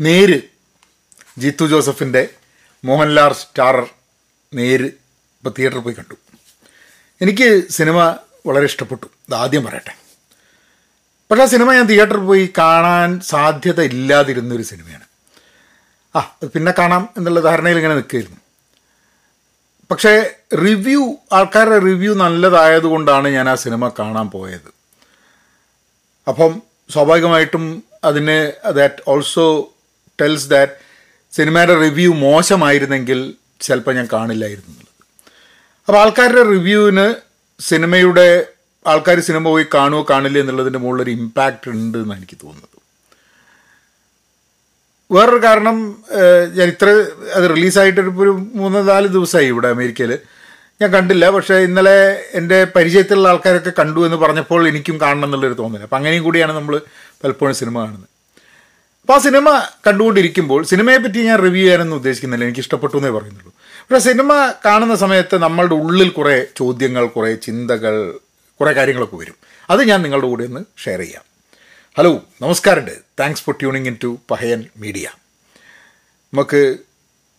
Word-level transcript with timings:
നേര്. 0.00 0.40
ജീത്തു 1.38 1.64
ജോസഫിന്റെ 1.64 2.28
മോഹൻലാൽ 2.84 3.32
സ്റ്റാർ 3.32 3.88
നേര് 4.54 4.84
ഇപ്പോൾ 4.84 5.50
തിയേറ്ററിൽ 5.58 5.80
പോയി 5.80 5.94
കണ്ടു. 5.94 6.14
എനിക്ക് 7.22 7.68
സിനിമ 7.70 8.16
വളരെ 8.46 8.64
ഇഷ്ടപ്പെട്ടു. 8.64 9.34
ആദ്യം 9.34 9.64
പറയട്ടെ. 9.64 9.96
പക്ഷേ 11.30 11.42
ആ 11.42 11.46
സിനിമ 11.46 11.72
ഞാൻ 11.72 11.84
തിയേറ്ററിൽ 11.84 12.18
പോയി 12.18 12.52
കാണാൻ 12.58 13.20
സാധ്യത 13.20 13.80
ഇല്ലാതിരുന്നൊരു 13.80 14.62
സിനിമയാണ്. 14.62 15.04
ആ 16.16 16.36
അത് 16.42 16.50
പിന്നെ 16.50 16.74
കാണാം 16.78 17.08
എന്നുള്ള 17.16 17.40
ധാരണയിൽ 17.40 17.76
ഇങ്ങനെ 17.76 17.94
നിൽക്കുകയായിരുന്നു. 17.94 18.40
പക്ഷേ 19.90 20.34
റിവ്യൂ 20.54 21.16
ആൾക്കാരുടെ 21.32 21.78
റിവ്യൂ 21.78 22.14
നല്ലതായതുകൊണ്ടാണ് 22.14 23.28
ഞാൻ 23.28 23.48
ആ 23.48 23.54
സിനിമ 23.54 23.88
കാണാൻ 23.88 24.30
പോയത്. 24.30 24.74
അപ്പം 26.28 26.62
സ്വാഭാവികമായിട്ടും 26.90 27.84
അതിന് 28.04 28.52
ദാറ്റ് 28.70 29.02
ഓൾസോ 29.08 29.74
ടെൽസ് 30.20 30.48
ദാറ്റ് 30.48 30.72
സിനിമയുടെ 31.34 31.74
റിവ്യൂ 31.80 32.14
മോശമായിരുന്നെങ്കിൽ 32.14 33.34
ചിലപ്പോൾ 33.60 33.94
ഞാൻ 33.94 34.08
കാണില്ലായിരുന്നു. 34.12 34.74
അപ്പോൾ 35.88 35.98
ആൾക്കാരുടെ 36.00 36.42
റിവ്യൂവിന് 36.42 37.14
സിനിമയുടെ 37.62 38.46
ആൾക്കാർ 38.86 39.20
സിനിമ 39.20 39.44
പോയി 39.44 39.66
കാണുമോ 39.74 40.06
കാണില്ല 40.10 40.38
എന്നുള്ളതിന്റെ 40.38 40.78
മുകളിലൊരു 40.78 41.10
ഇമ്പാക്റ്റ് 41.10 41.70
ഉണ്ട് 41.70 41.98
എന്നാണ് 41.98 42.20
എനിക്ക് 42.20 42.38
തോന്നുന്നത്. 42.44 42.64
വേറൊരു 45.12 45.44
കാരണം 45.44 46.04
ഞാൻ 46.56 46.68
ഇത്ര 46.68 46.88
അത് 47.34 47.50
റിലീസായിട്ടൊരു 47.50 48.10
ഒരു 48.22 48.30
മൂന്ന് 48.54 48.88
നാല് 48.88 49.06
ദിവസമായി 49.06 49.46
ഇവിടെ 49.46 49.68
അമേരിക്കയിൽ 49.68 50.18
ഞാൻ 50.82 50.90
കണ്ടില്ല 50.92 51.30
പക്ഷേ 51.30 51.54
ഇന്നലെ 51.54 52.24
എന്റെ 52.34 52.64
പരിചയത്തിലുള്ള 52.64 53.28
ആൾക്കാരൊക്കെ 53.28 53.72
കണ്ടു 53.78 54.00
എന്ന് 54.00 54.16
പറഞ്ഞപ്പോൾ 54.16 54.68
എനിക്കും 54.68 55.00
കാണണം 55.00 55.24
എന്നുള്ളൊരു 55.24 55.54
തോന്നൽ 55.54 55.82
അപ്പം 55.82 55.96
അങ്ങനെയും 55.96 56.24
കൂടിയാണ് 56.24 56.52
നമ്മൾ 56.52 56.80
പലപ്പോഴും 57.24 57.54
സിനിമ 57.54 57.78
കാണുന്നത്. 57.78 58.08
അപ്പോൾ 59.08 59.18
ആ 59.18 59.22
സിനിമ 59.22 59.50
കണ്ടുകൊണ്ടിരിക്കുമ്പോൾ 59.86 60.64
സിനിമയെ 60.64 60.96
പറ്റി 60.96 61.20
ഞാൻ 61.26 61.38
റിവ്യൂ 61.38 61.62
ചെയ്യാനൊന്നും 61.62 61.96
ഉദ്ദേശിക്കുന്നില്ല. 61.96 62.44
എനിക്ക് 62.44 62.60
ഇഷ്ടപ്പെട്ടു 62.60 62.96
എന്നേ 62.96 63.10
പറയുന്നുള്ളൂ. 63.10 63.52
പക്ഷേ 63.58 63.98
സിനിമ 63.98 64.54
കാണുന്ന 64.64 64.94
സമയത്ത് 64.94 65.36
നമ്മളുടെ 65.36 65.74
ഉള്ളിൽ 65.74 66.08
കുറേ 66.08 66.46
ചോദ്യങ്ങൾ 66.56 67.06
കുറേ 67.06 67.34
ചിന്തകൾ 67.34 68.18
കുറേ 68.60 68.72
കാര്യങ്ങളൊക്കെ 68.72 69.16
വരും. 69.16 69.34
അത് 69.70 69.82
ഞാൻ 69.82 70.02
നിങ്ങളുടെ 70.02 70.26
കൂടെ 70.26 70.44
ഒന്ന് 70.44 70.60
ഷെയർ 70.84 70.98
ചെയ്യാം. 70.98 71.24
ഹലോ 71.98 72.22
നമസ്കാരമുണ്ട് 72.42 72.98
thanks 73.20 73.42
for 73.42 73.54
tuning 73.60 73.86
in 73.86 73.96
to 74.04 74.18
Pahayan 74.30 74.66
Media 74.76 75.08
നമുക്ക് 76.34 76.78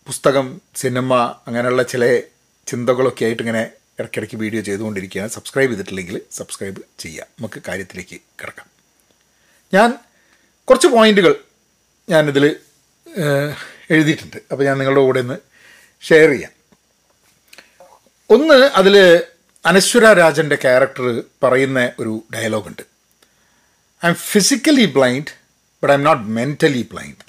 പുസ്തകം 0.06 0.60
സിനിമ 0.76 1.14
അങ്ങനെയുള്ള 1.46 1.82
ചില 1.82 2.20
ചിന്തകളൊക്കെ 2.66 3.24
ആയിട്ട് 3.24 3.42
ഇങ്ങനെ 3.42 3.62
ഇടയ്ക്കിടയ്ക്ക് 3.98 4.36
വീഡിയോ 4.36 4.62
ചെയ്തുകൊണ്ടിരിക്കുകയാണ്. 4.62 5.30
സബ്സ്ക്രൈബ് 5.30 5.70
ചെയ്തിട്ടില്ലെങ്കിൽ 5.70 6.20
സബ്സ്ക്രൈബ് 6.30 6.82
ചെയ്യുക 6.98 7.22
നമുക്ക് 7.22 7.62
കാര്യത്തിലേക്ക് 7.68 8.16
കിടക്കാം. 8.42 8.66
ഞാൻ 9.74 9.94
കുറച്ച് 10.64 10.86
പോയിന്റുകൾ 10.86 11.34
ഞാനിതിൽ 12.10 12.44
എഴുതിയിട്ടുണ്ട്. 13.94 14.38
അപ്പോൾ 14.50 14.64
ഞാൻ 14.64 14.76
നിങ്ങളുടെ 14.78 15.02
കൂടെ 15.06 15.20
ഒന്ന് 15.20 15.36
ഷെയർ 16.08 16.28
ചെയ്യാം. 16.30 16.52
ഒന്ന് 18.30 18.58
അതിൽ 18.80 18.96
അനശ്വര 19.66 20.12
രാജന്റെ 20.20 20.56
ക്യാരക്ടർ 20.56 21.06
പറയുന്ന 21.42 21.80
ഒരു 22.00 22.12
ഡയലോഗുണ്ട്. 22.34 22.84
I 24.04 24.08
am 24.08 24.14
physically 24.14 24.86
blind 24.98 25.32
but 25.82 25.92
I 25.92 25.96
am 25.96 26.04
not 26.04 26.24
mentally 26.38 26.82
blind 26.92 27.28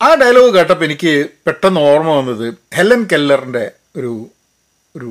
ആ 0.00 0.08
ഡയലോഗ് 0.14 0.50
കേട്ടപ്പോൾ 0.54 0.84
എനിക്ക് 0.84 1.12
പെട്ടെന്ന് 1.46 1.80
ഓർമ്മ 1.80 2.10
വന്നത് 2.10 2.44
ഹെലൻ 2.74 3.00
കെല്ലറിന്റെ 3.12 3.64
ഒരു 3.96 4.12
ഒരു 4.96 5.10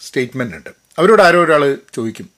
സ്റ്റേറ്റ്മെന്റ് 0.00 0.56
ഉണ്ട്. 0.56 0.70
അവരോട് 0.98 1.22
ആരോ 1.22 1.38
ഒരാൾ 1.44 1.62
ചോദിക്കും 1.94 2.28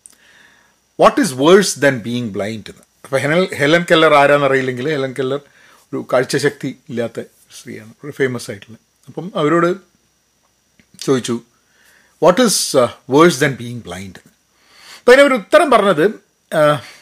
what 1.00 1.20
is 1.20 1.32
worse 1.32 1.74
than 1.78 1.98
being 1.98 2.28
blind 2.28 2.70
എന്ന്. 2.70 2.85
അപ്പോൾ 3.06 3.18
ഹെലൻ 3.22 3.40
ഹെലൻ 3.58 3.82
കെല്ലർ 3.90 4.12
ആരാന്നറിയില്ലെങ്കിൽ 4.14 4.86
ഹെലൻ 4.90 5.12
കെല്ലർ 5.12 5.40
ഒരു 5.92 6.06
കാഴ്ചശക്തി 6.12 6.70
ഇല്ലാത്ത 6.88 7.18
സ്ത്രീയാണ് 7.50 7.92
ഒരു 8.04 8.12
ഫേമസ് 8.12 8.48
ആയിട്ടുള്ള. 8.50 8.76
അപ്പം 9.08 9.26
അവരോട് 9.36 9.68
ചോദിച്ചു 10.98 11.36
what 12.22 12.40
is 12.42 12.60
worse 13.10 13.40
than 13.40 13.52
being 13.56 13.80
blind 13.80 14.20
അപ്പോൾ 14.96 15.12
അതിന് 15.12 15.26
ഒരു 15.28 15.36
ഉത്തരം 15.40 15.68
പറഞ്ഞത് 15.70 16.04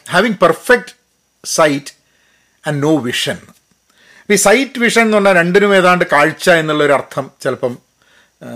having 0.09 0.39
perfect 0.41 0.93
sight 1.43 1.93
and 2.63 2.79
no 2.83 2.93
vision 3.05 3.39
ഈ 4.29 4.37
സൈറ്റ് 4.43 4.79
വിഷൻ 4.79 5.03
എന്ന് 5.03 5.17
പറഞ്ഞാൽ 5.17 5.35
രണ്ടിനും 5.39 5.73
ഏതാണ്ട് 5.75 6.05
കാഴ്ച 6.11 6.47
എന്നുള്ളൊരു 6.61 6.93
അർത്ഥം 6.93 7.25
ചിലപ്പം 7.43 7.73
ആ, 8.41 8.47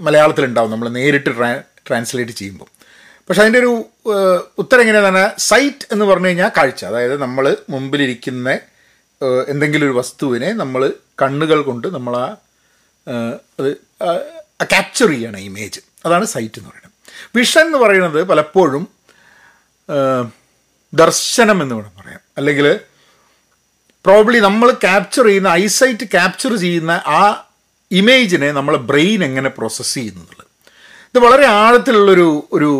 മലയാളത്തിലുണ്ടാവും. 0.00 0.70
നമ്മൾ 0.70 0.88
നേരിട്ട് 0.96 1.30
ട്രാൻസ്ലേറ്റ് 1.88 2.32
ചെയ്യുമ്പോൾ 2.32 2.68
പക്ഷെ 3.30 3.40
അതിന്റെ 3.40 3.58
ഒരു 3.58 3.72
ഉത്തരം 4.58 4.82
എങ്ങനെയാണ് 4.82 5.34
സൈറ്റ് 5.40 5.86
എന്ന് 5.92 6.04
പറഞ്ഞു 6.04 6.28
കഴിഞ്ഞാൽ 6.28 6.50
കാഴ്ച. 6.56 6.84
അതായത് 6.84 7.22
നമ്മൾ 7.22 7.44
മുമ്പിലിരിക്കുന്ന 7.70 8.48
എന്തെങ്കിലും 9.48 9.86
ഒരു 9.86 9.94
വസ്തുവിനെ 9.98 10.52
നമ്മൾ 10.52 10.82
കണ്ണുകൾ 11.22 11.62
കൊണ്ട് 11.62 11.86
നമ്മൾ 11.88 12.14
ആ, 12.16 13.14
അത് 13.60 13.70
ക്യാപ്ചർ 14.72 15.08
ചെയ്യണം 15.08 15.38
ഇമേജ് 15.40 15.80
അതാണ് 16.06 16.24
സൈറ്റ് 16.24 16.58
എന്ന് 16.58 16.70
പറയുന്നത്. 16.70 16.92
വിഷൻ 17.36 17.60
എന്ന് 17.66 17.78
പറയുന്നത് 17.78 18.24
പലപ്പോഴും 18.24 18.84
ദർശനം 20.92 21.62
എന്ന് 21.62 21.74
വേണം 21.74 21.92
പറയാം. 21.98 22.22
അല്ലെങ്കിൽ 22.38 22.66
പ്രോബ്ലി 24.04 24.38
നമ്മൾ 24.38 24.70
ക്യാപ്ചർ 24.84 25.24
ചെയ്യുന്ന 25.26 25.48
ഐസൈറ്റ് 25.62 26.06
ക്യാപ്ചർ 26.10 26.56
ചെയ്യുന്ന 26.56 26.92
ആ 27.18 27.22
ഇമേജിനെ 27.90 28.52
നമ്മളെ 28.52 28.78
ബ്രെയിൻ 28.90 29.24
എങ്ങനെ 29.24 29.48
പ്രോസസ്സ് 29.48 29.94
ചെയ്യുന്നുള്ളത് 29.94 30.42
ഇത് 31.08 31.18
വളരെ 31.18 31.46
ആഴത്തിലുള്ളൊരു 31.58 32.28
ഒരു 32.52 32.70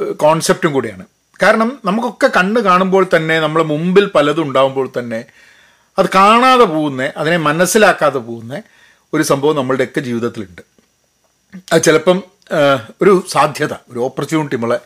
കോൺസെപ്റ്റും 0.00 0.72
കൂടിയാണ്. 0.72 1.04
കാരണം 1.42 1.80
നമുക്കൊക്കെ 1.84 2.30
കണ്ണ് 2.36 2.60
കാണുമ്പോൾ 2.60 3.06
തന്നെ 3.16 3.40
നമ്മളെ 3.40 3.64
മുമ്പിൽ 3.64 4.10
പലതും 4.14 4.42
ഉണ്ടാകുമ്പോൾ 4.42 4.92
തന്നെ 4.98 5.24
അത് 5.98 6.06
കാണാതെ 6.14 6.64
പോകുന്ന 6.64 7.12
അതിനെ 7.16 7.36
മനസ്സിലാക്കാതെ 7.36 8.18
പോകുന്ന 8.18 8.62
ഒരു 9.14 9.22
സംഭവം 9.22 9.56
നമ്മളുടെയൊക്കെ 9.56 10.00
ജീവിതത്തിലുണ്ട്. 10.00 10.62
അത് 11.72 11.82
ചിലപ്പം 11.82 12.22
ഒരു 13.02 13.24
സാധ്യത 13.28 13.74
ഒരു 13.88 13.98
ഓപ്പർച്യൂണിറ്റി 13.98 14.54
നമ്മളെ 14.54 14.78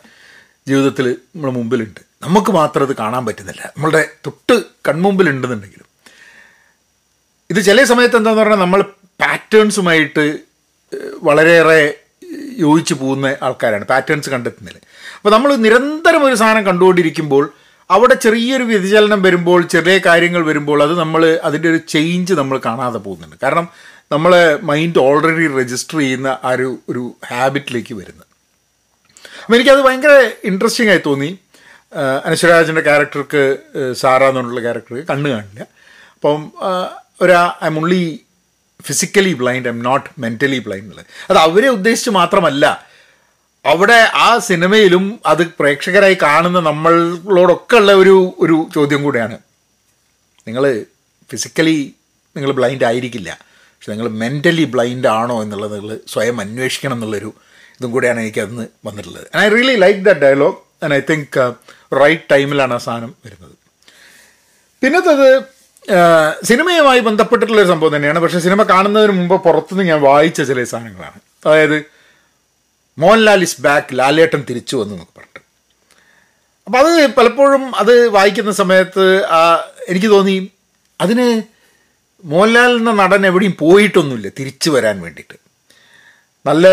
ജീവിതത്തിൽ 0.67 1.07
നമ്മളെ 1.35 1.53
മുമ്പിലുണ്ട്. 1.53 1.99
നമുക്ക് 2.21 2.51
മാത്രം 2.51 2.83
അത് 2.87 2.95
കാണാൻ 2.95 3.25
പറ്റുന്നില്ല. 3.25 3.73
നമ്മളുടെ 3.77 4.09
തൊട്ട് 4.25 4.63
കൺമുമ്പിലുണ്ടെന്നുണ്ടെങ്കിലും. 4.87 5.87
ഇത് 7.49 7.65
ചില 7.65 7.83
സമയത്ത് 7.83 8.17
എന്താണെന്ന് 8.17 8.43
പറഞ്ഞാൽ 8.43 8.57
നമ്മൾ 8.57 8.81
പാറ്റേൺസുമായിട്ട് 9.21 10.39
വളരെയേറെ 11.23 11.81
യോജിച്ച് 12.57 12.93
പോകുന്ന 12.93 13.35
ആൾക്കാരാണ് 13.43 13.85
പാറ്റേൺസ് 13.85 14.29
കണ്ടെത്തുന്നതിൽ. 14.29 14.81
അപ്പോൾ 15.17 15.29
നമ്മൾ 15.29 15.55
നിരന്തരം 15.55 16.23
ഒരു 16.23 16.35
സാധനം 16.35 16.65
കണ്ടുകൊണ്ടിരിക്കുമ്പോൾ 16.65 17.45
അവിടെ 17.91 18.13
ചെറിയൊരു 18.13 18.63
വ്യതിചലനം 18.63 19.21
വരുമ്പോൾ 19.23 19.61
ചെറിയ 19.67 19.99
കാര്യങ്ങൾ 20.05 20.41
വരുമ്പോൾ 20.45 20.83
അത് 20.83 20.99
നമ്മൾ 20.99 21.39
അതിന്റെ 21.43 21.69
ഒരു 21.69 21.79
ചേഞ്ച് 21.87 22.33
നമ്മൾ 22.33 22.57
കാണാതെ 22.65 22.97
പോകുന്നുണ്ട്. 22.97 23.35
കാരണം 23.43 23.67
നമ്മളെ 24.11 24.59
മൈൻഡ് 24.61 24.99
ഓൾറെഡി 24.99 25.47
രജിസ്റ്റർ 25.59 25.97
ചെയ്യുന്ന 25.99 26.27
ആ 26.43 26.51
ഒരു 26.51 26.77
ഒരു 26.89 27.15
ഹാബിറ്റിലേക്ക് 27.31 27.93
വരുന്നത്. 27.93 28.27
അപ്പം 29.43 29.55
എനിക്കത് 29.55 29.81
ഭയങ്കര 29.81 30.13
ഇൻട്രസ്റ്റിംഗ് 30.43 30.91
ആയി 30.91 31.01
തോന്നി. 31.05 31.39
അനശ്വരാജന്റെ 32.25 32.81
ക്യാരക്ടർക്ക് 32.81 33.43
സാറ 34.01 34.23
എന്നുള്ള 34.23 34.61
ക്യാരക്ടർക്ക് 34.61 35.05
കണ്ണ് 35.11 35.29
കാണില്ല. 35.29 35.61
അപ്പം 36.15 36.41
ഒരു 37.21 37.31
I 37.63 37.67
am 37.71 37.77
only 37.79 38.03
physically 38.85 39.33
blind 39.33 39.67
I'm 39.67 39.83
not 39.83 40.09
mentally 40.19 40.59
blind 40.59 40.85
എന്നുള്ളത് 40.85 41.05
അത് 41.29 41.37
അവരെ 41.37 41.67
ഉദ്ദേശിച്ച് 41.67 42.09
മാത്രമല്ല 42.09 42.89
അവിടെ 43.65 43.99
ആ 44.13 44.37
സിനിമയിലും 44.37 45.19
അത് 45.25 45.43
പ്രേക്ഷകരായി 45.59 46.17
കാണുന്ന 46.21 46.59
നമ്മളോടൊക്കെ 46.59 47.75
ഉള്ള 47.75 47.91
ഒരു 47.93 48.35
ഒരു 48.39 48.69
ചോദ്യം 48.75 49.03
കൂടെയാണ്. 49.03 49.37
നിങ്ങൾ 50.47 50.85
ഫിസിക്കലി 51.31 51.95
നിങ്ങൾ 52.37 52.51
ബ്ലൈൻഡ് 52.51 52.85
ആയിരിക്കില്ല 52.85 53.29
പക്ഷെ 53.41 53.91
നിങ്ങൾ 53.91 54.09
മെന്റലി 54.09 54.63
ബ്ലൈൻഡ് 54.63 55.07
ആണോ 55.07 55.43
എന്നുള്ളത് 55.43 55.75
നിങ്ങൾ 55.79 55.99
സ്വയം 56.07 56.41
അന്വേഷിക്കണം 56.41 56.93
എന്നുള്ളൊരു 56.93 57.33
ഇതും 57.77 57.91
കൂടെയാണ് 57.91 58.19
എനിക്ക് 58.19 58.39
അന്ന് 58.39 58.67
വന്നിട്ടുള്ളത്. 58.85 59.27
I 59.37 59.47
really 59.49 59.75
like 59.75 59.99
the 59.99 60.13
dialogue 60.25 60.57
and 60.83 60.93
I 60.93 60.99
think 61.09 61.37
right 62.01 62.23
ടൈമിലാണ് 62.31 62.73
ആ 62.73 62.77
സാധനം 62.77 63.15
വരുന്നത്. 63.25 63.55
പിന്നത്തത് 64.83 65.58
സിനിമയുമായി 66.43 66.99
ബന്ധപ്പെട്ടിട്ടുള്ള 66.99 67.61
ഒരു 67.61 67.67
സംഭവം 67.67 67.95
തന്നെയാണ്. 67.95 68.19
പക്ഷേ 68.19 68.39
സിനിമ 68.39 68.63
കാണുന്നതിന് 68.63 69.11
മുമ്പ് 69.11 69.43
പുറത്തുനിന്ന് 69.43 69.89
ഞാൻ 69.89 70.01
വായിച്ച 70.01 70.41
ചില 70.41 70.63
സാധനങ്ങളാണ്. 70.63 71.19
അതായത് 71.45 71.85
മോഹൻലാൽ 72.97 73.41
ഇസ് 73.41 73.61
ബാക്ക് 73.61 73.99
ലാലേട്ടൻ 73.99 74.45
തിരിച്ചു 74.49 74.75
വന്നു 74.77 74.93
എന്നൊക്കെ 74.93 75.19
പറഞ്ഞിട്ട്. 75.19 75.41
അപ്പം 76.65 76.79
അത് 76.79 77.15
പലപ്പോഴും 77.15 77.75
അത് 77.75 78.07
വായിക്കുന്ന 78.07 78.51
സമയത്ത് 78.51 79.25
എനിക്ക് 79.89 80.07
തോന്നി 80.07 80.51
അതിന് 81.01 81.41
മോഹൻലാൽ 82.23 82.71
എന്ന 82.71 82.91
നടൻ 82.91 83.25
എവിടെയും 83.25 83.55
പോയിട്ടൊന്നുമില്ല 83.59 84.29
തിരിച്ചു 84.39 84.69
വരാൻ 84.69 85.01
വേണ്ടിയിട്ട്. 85.01 85.37
നല്ല 86.45 86.67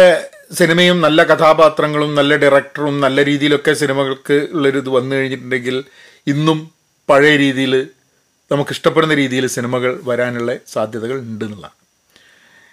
സിനിമയും 0.52 1.00
നല്ല 1.00 1.24
കഥാപാത്രങ്ങളും 1.24 2.14
നല്ല 2.14 2.36
ഡയറക്ടറും 2.36 3.00
നല്ല 3.00 3.24
രീതിയിലൊക്കെ 3.24 3.72
സിനിമകൾക്ക് 3.72 4.48
ഉള്ളൊരിത് 4.52 4.88
വന്നു 4.88 5.16
കഴിഞ്ഞിട്ടുണ്ടെങ്കിൽ 5.16 5.84
ഇന്നും 6.26 6.70
പഴയ 7.10 7.36
രീതിയിൽ 7.36 7.88
നമുക്ക് 8.52 8.70
ഇഷ്ടപ്പെടുന്ന 8.70 9.14
രീതിയിൽ 9.14 9.46
സിനിമകൾ 9.46 10.00
വരാനുള്ള 10.04 10.56
സാധ്യതകൾ 10.72 11.18
ഉണ്ട് 11.18 11.44
എന്നുള്ളതാണ്. 11.44 11.76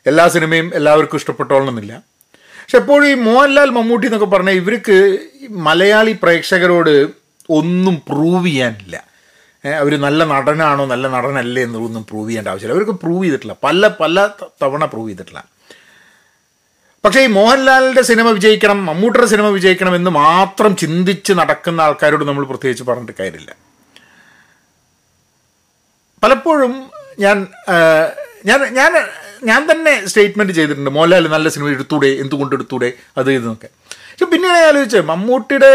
എല്ലാ 0.05 0.27
സിനിമയും 0.27 0.71
എല്ലാവർക്കും 0.73 1.17
ഇഷ്ടപ്പെട്ടോളണമെന്നില്ല. 1.17 1.93
പക്ഷെ 2.35 2.77
എപ്പോഴും 2.77 3.07
ഈ 3.07 3.13
മോഹൻലാൽ 3.13 3.69
മമ്മൂട്ടി 3.69 4.07
എന്നൊക്കെ 4.07 4.25
പറഞ്ഞാൽ 4.25 4.53
ഇവർക്ക് 4.53 5.17
മലയാളി 5.49 6.15
പ്രേക്ഷകരോട് 6.23 7.07
ഒന്നും 7.49 8.01
പ്രൂവ് 8.09 8.45
ചെയ്യാനില്ല. 8.45 9.03
അവർ 9.65 10.01
നല്ല 10.01 10.23
നടനാണോ 10.23 10.85
നല്ല 10.85 11.07
നടനല്ലേ 11.07 11.63
എന്നൊന്നും 11.63 12.05
പ്രൂവ് 12.05 12.29
ചെയ്യേണ്ട 12.29 12.47
ആവശ്യമില്ല. 12.47 12.75
അവർക്ക് 12.75 12.91
പ്രൂവ് 12.91 13.23
ചെയ്തിട്ടില്ല. 13.23 13.55
പല 13.63 13.87
പല 13.87 14.29
തവണ 14.63 14.85
പ്രൂവ് 14.85 15.09
ചെയ്തിട്ടില്ല. 15.09 15.43
പക്ഷേ 17.05 17.23
ഈ 17.23 17.27
മോഹൻലാലിന്റെ 17.27 18.01
സിനിമ 18.01 18.29
വിജയിക്കണം 18.29 18.85
മമ്മൂട്ടിയുടെ 18.85 19.27
സിനിമ 19.27 19.47
വിജയിക്കണം 19.47 19.95
എന്ന് 19.95 20.11
മാത്രം 20.11 20.75
ചിന്തിച്ച് 20.75 21.33
നടക്കുന്ന 21.33 21.81
ആൾക്കാരോട് 21.81 22.25
നമ്മൾ 22.25 22.45
പ്രത്യേകിച്ച് 22.45 22.83
പറഞ്ഞിട്ട് 22.83 23.13
കാര്യമില്ല. 23.19 23.62
പലപ്പോഴും 26.23 26.73
ഞാൻ 27.23 27.37
ഞാൻ 28.49 28.59
ഞാൻ 28.79 28.91
ഞാൻ 29.49 29.61
തന്നെ 29.71 29.93
സ്റ്റേറ്റ്മെന്റ് 30.09 30.53
ചെയ്തിട്ടുണ്ട്. 30.57 30.89
മോഹൻലാൽ 30.89 31.25
നല്ല 31.35 31.47
സിനിമ 31.53 31.69
എടുത്തൂടെ? 31.77 32.09
എന്തുകൊണ്ട് 32.23 32.53
എടുത്തൂടെ? 32.57 32.89
അത് 33.17 33.29
ഇതെന്നൊക്കെ 33.31 33.69
പക്ഷെ 33.85 34.27
പിന്നെ 34.33 34.47
ഞാൻ 34.53 34.63
ആലോചിച്ചത് 34.69 35.05
മമ്മൂട്ടിയുടെ 35.11 35.71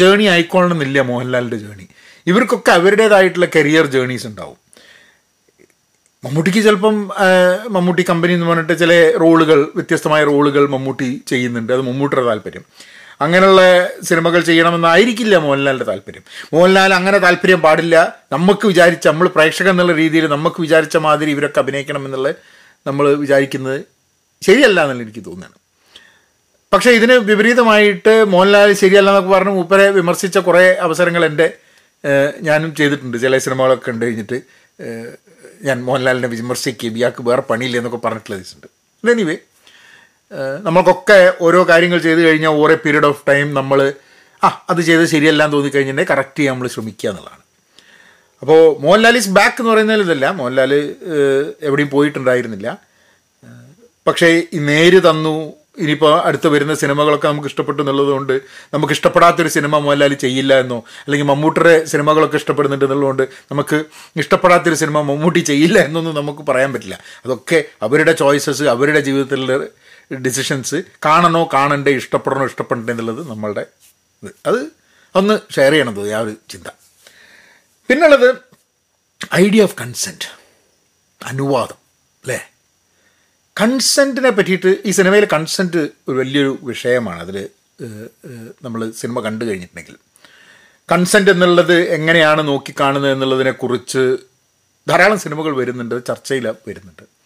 ജേണി 0.00 0.24
ആയിക്കോളണമെന്നില്ല 0.34 1.00
മോഹൻലാലിന്റെ 1.10 1.58
ജേണി 1.64 1.86
ഇവർക്കൊക്കെ 2.30 2.72
അവരുടേതായിട്ടുള്ള 2.78 3.46
കരിയർ 3.56 3.86
ജേണീസ് 3.86 4.26
ഉണ്ടാവും. 4.26 4.58
മമ്മൂട്ടിക്ക് 6.24 6.60
ചിലപ്പം 6.66 6.96
മമ്മൂട്ടി 7.74 8.02
കമ്പനി 8.08 8.32
എന്ന് 8.36 8.46
പറഞ്ഞിട്ട് 8.46 8.74
ചില 8.78 8.92
റോളുകൾ 9.22 9.58
വ്യത്യസ്തമായ 9.78 10.22
റോളുകൾ 10.24 10.62
മമ്മൂട്ടി 10.74 11.08
ചെയ്യുന്നുണ്ട്. 11.26 11.72
അത് 11.76 11.82
മമ്മൂട്ടിയുടെ 11.88 12.26
താല്പര്യം. 12.30 12.64
അങ്ങനെയുള്ള 13.20 13.62
സിനിമകൾ 14.08 14.40
ചെയ്യണമെന്നായിരിക്കില്ല 14.40 15.36
മോഹൻലാലിന്റെ 15.36 15.84
താല്പര്യം. 15.84 16.24
മോഹൻലാൽ 16.52 16.94
അങ്ങനെ 16.94 17.18
താല്പര്യം 17.18 17.60
പാടില്ല. 17.60 17.96
നമുക്ക് 18.32 18.66
വിചാരിച്ച 18.66 19.08
നമ്മൾ 19.08 19.28
പ്രേക്ഷകൻ 19.28 19.70
എന്നുള്ള 19.70 19.92
രീതിയിൽ 19.92 20.26
നമുക്ക് 20.26 20.60
വിചാരിച്ച 20.60 20.96
മാതിരി 20.96 21.30
ഇവരൊക്കെ 21.30 21.60
അഭിനയിക്കണം 21.60 22.04
എന്നുള്ള 22.06 22.30
നമ്മൾ 22.86 23.14
വിചാരിക്കുന്നത് 23.24 23.80
ശരിയല്ല 24.42 24.82
എന്നുള്ള 24.82 25.02
എനിക്ക് 25.02 25.24
തോന്നുകയാണ് 25.26 25.56
പക്ഷേ 26.72 26.90
ഇതിന് 26.90 27.12
വിപരീതമായിട്ട് 27.12 28.24
മോഹൻലാൽ 28.24 28.72
ശരിയല്ല 28.72 29.10
എന്നൊക്കെ 29.10 29.30
പറഞ്ഞ് 29.30 29.50
മൂപ്പരെ 29.50 29.90
വിമർശിച്ച 29.90 30.38
കുറേ 30.38 30.64
അവസരങ്ങൾ 30.86 31.24
എന്റെ 31.24 31.46
ഞാനും 32.40 32.74
ചെയ്തിട്ടുണ്ട്. 32.74 33.16
ചില 33.18 33.38
സിനിമകളൊക്കെ 33.38 33.90
ഉണ്ട് 33.90 34.04
കഴിഞ്ഞിട്ട് 34.04 34.38
ഞാൻ 35.62 35.84
മോഹൻലാലിനെ 35.84 36.28
വിമർശിക്കുകയും 36.28 36.96
ഇയാൾക്ക് 36.96 37.22
വേറെ 37.22 37.42
പണിയില്ല 37.50 37.76
എന്നൊക്കെ 37.76 38.00
പറഞ്ഞിട്ടുള്ള 38.06 38.36
ദിവസമുണ്ട് 38.36 39.10
എനിവേ 39.10 39.36
നമ്മൾക്കൊക്കെ 40.66 41.32
ഓരോ 41.40 41.68
കാര്യങ്ങൾ 41.68 41.98
ചെയ്ത് 41.98 42.20
കഴിഞ്ഞാൽ 42.28 42.50
ഓരോ 42.50 42.74
പീരീഡ് 42.74 43.06
ഓഫ് 43.06 43.22
ടൈം 43.28 43.54
നമ്മൾ 43.54 43.92
ആ 44.44 44.48
അത് 44.70 44.80
ചെയ്ത് 44.80 45.04
ശരിയല്ല 45.04 45.44
എന്ന് 45.44 45.56
തോന്നിക്കഴിഞ്ഞിട്ടുണ്ടെങ്കിൽ 45.56 46.14
കറക്റ്റ് 46.14 46.38
ചെയ്യാൻ 46.38 46.54
നമ്മൾ 46.54 46.68
ശ്രമിക്കുക 46.68 47.10
എന്നുള്ളതാണ്. 47.10 47.42
അപ്പോൾ 48.42 48.82
മോഹൻലാൽ 48.82 49.16
ഇസ് 49.16 49.28
ബാക്ക് 49.28 49.56
എന്ന് 49.60 49.72
പറയുന്നതിൽ 49.72 50.02
ഇതല്ല. 50.02 50.30
മോഹൻലാൽ 50.30 50.72
എവിടെയും 51.68 51.90
പോയിട്ടുണ്ടായിരുന്നില്ല. 51.90 52.78
പക്ഷേ 54.06 54.42
ഈ 54.54 54.58
നേര് 54.58 55.10
തന്നു. 55.10 55.54
ഇനിയിപ്പോൾ 55.82 56.12
അടുത്ത് 56.28 56.48
വരുന്ന 56.48 56.74
സിനിമകളൊക്കെ 56.74 57.28
നമുക്ക് 57.28 57.48
ഇഷ്ടപ്പെട്ടു 57.48 57.80
എന്നുള്ളതുകൊണ്ട് 57.82 58.40
നമുക്ക് 58.74 58.92
ഇഷ്ടപ്പെടാത്തൊരു 58.92 59.48
സിനിമ 59.48 59.78
മോഹൻലാൽ 59.78 60.14
ചെയ്യില്ല 60.14 60.60
എന്നോ 60.60 60.78
അല്ലെങ്കിൽ 61.04 61.26
മമ്മൂട്ടിയുടെ 61.26 61.84
സിനിമകളൊക്കെ 61.84 62.36
ഇഷ്ടപ്പെടുന്നുണ്ട് 62.36 62.84
എന്നുള്ളതുകൊണ്ട് 62.84 63.22
നമുക്ക് 63.52 63.84
ഇഷ്ടപ്പെടാത്തൊരു 64.16 64.74
സിനിമ 64.74 65.00
മമ്മൂട്ടി 65.00 65.40
ചെയ്യില്ല 65.40 65.78
എന്നൊന്നും 65.78 66.14
നമുക്ക് 66.14 66.44
പറയാൻ 66.48 66.72
പറ്റില്ല. 66.72 66.98
അതൊക്കെ 67.24 67.64
അവരുടെ 67.82 68.12
ചോയ്സസ് 68.12 68.62
അവരുടെ 68.62 69.00
ജീവിതത്തിലുള്ള 69.00 69.68
ഡിസിഷൻസ് 70.14 70.74
കാണണോ 71.04 71.48
കാണണ്ടേ 71.54 71.90
ഇഷ്ടപ്പെടണോ 71.90 72.44
ഇഷ്ടപ്പെടണ്ടേ 72.44 72.92
എന്നുള്ളത് 72.92 73.28
നമ്മളുടെ 73.30 73.66
ഇത്. 74.22 74.32
അത് 74.46 74.70
ഒന്ന് 75.14 75.52
ഷെയർ 75.52 75.72
ചെയ്യണം 75.72 75.94
തോന്നി 75.96 76.10
ആ 76.10 76.20
ഒരു 76.20 76.34
ചിന്ത. 76.50 76.66
പിന്നുള്ളത് 77.88 78.36
ഐഡിയ 79.34 79.62
ഓഫ് 79.62 79.76
കൺസെന്റ് 79.80 80.24
അനുവാദം 81.24 81.78
അല്ലേ? 82.22 82.50
കൺസെന്റിനെ 83.60 84.30
പറ്റിയിട്ട് 84.30 84.76
ഈ 84.84 84.90
സിനിമയിൽ 84.90 85.24
കൺസെന്റ് 85.32 85.76
ഒരു 85.76 86.16
വലിയൊരു 86.18 86.58
വിഷയമാണ്. 86.62 87.20
അതിൽ 87.20 87.48
നമ്മൾ 88.64 88.90
സിനിമ 88.90 89.20
കണ്ടു 89.20 89.44
കഴിഞ്ഞിട്ടുണ്ടെങ്കിൽ. 89.44 89.96
കൺസെന്റ് 90.92 91.30
എന്നുള്ളത് 91.30 91.80
എങ്ങനെയാണ് 91.80 92.48
നോക്കിക്കാണുന്നത് 92.48 93.12
എന്നുള്ളതിനെക്കുറിച്ച് 93.12 94.16
ധാരാളം 94.88 95.18
സിനിമകൾ 95.18 95.56
വരുന്നുണ്ട് 95.56 96.06
ചർച്ചയിൽ 96.06 96.48
വരുന്നുണ്ട്. 96.68 97.17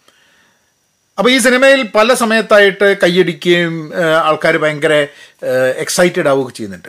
അപ്പോൾ 1.22 1.32
ഈ 1.32 1.38
സിനിമയിൽ 1.38 1.80
പല 1.94 2.14
സമയത്തായിട്ട് 2.14 2.86
കൈയടിക്കുകയും 3.02 3.74
ആൾക്കാർ 4.28 4.56
ഭയങ്കര 4.56 4.94
എക്സൈറ്റഡ് 5.82 6.28
ആവുകയൊക്കെ 6.28 6.54
ചെയ്യുന്നുണ്ട്. 6.56 6.88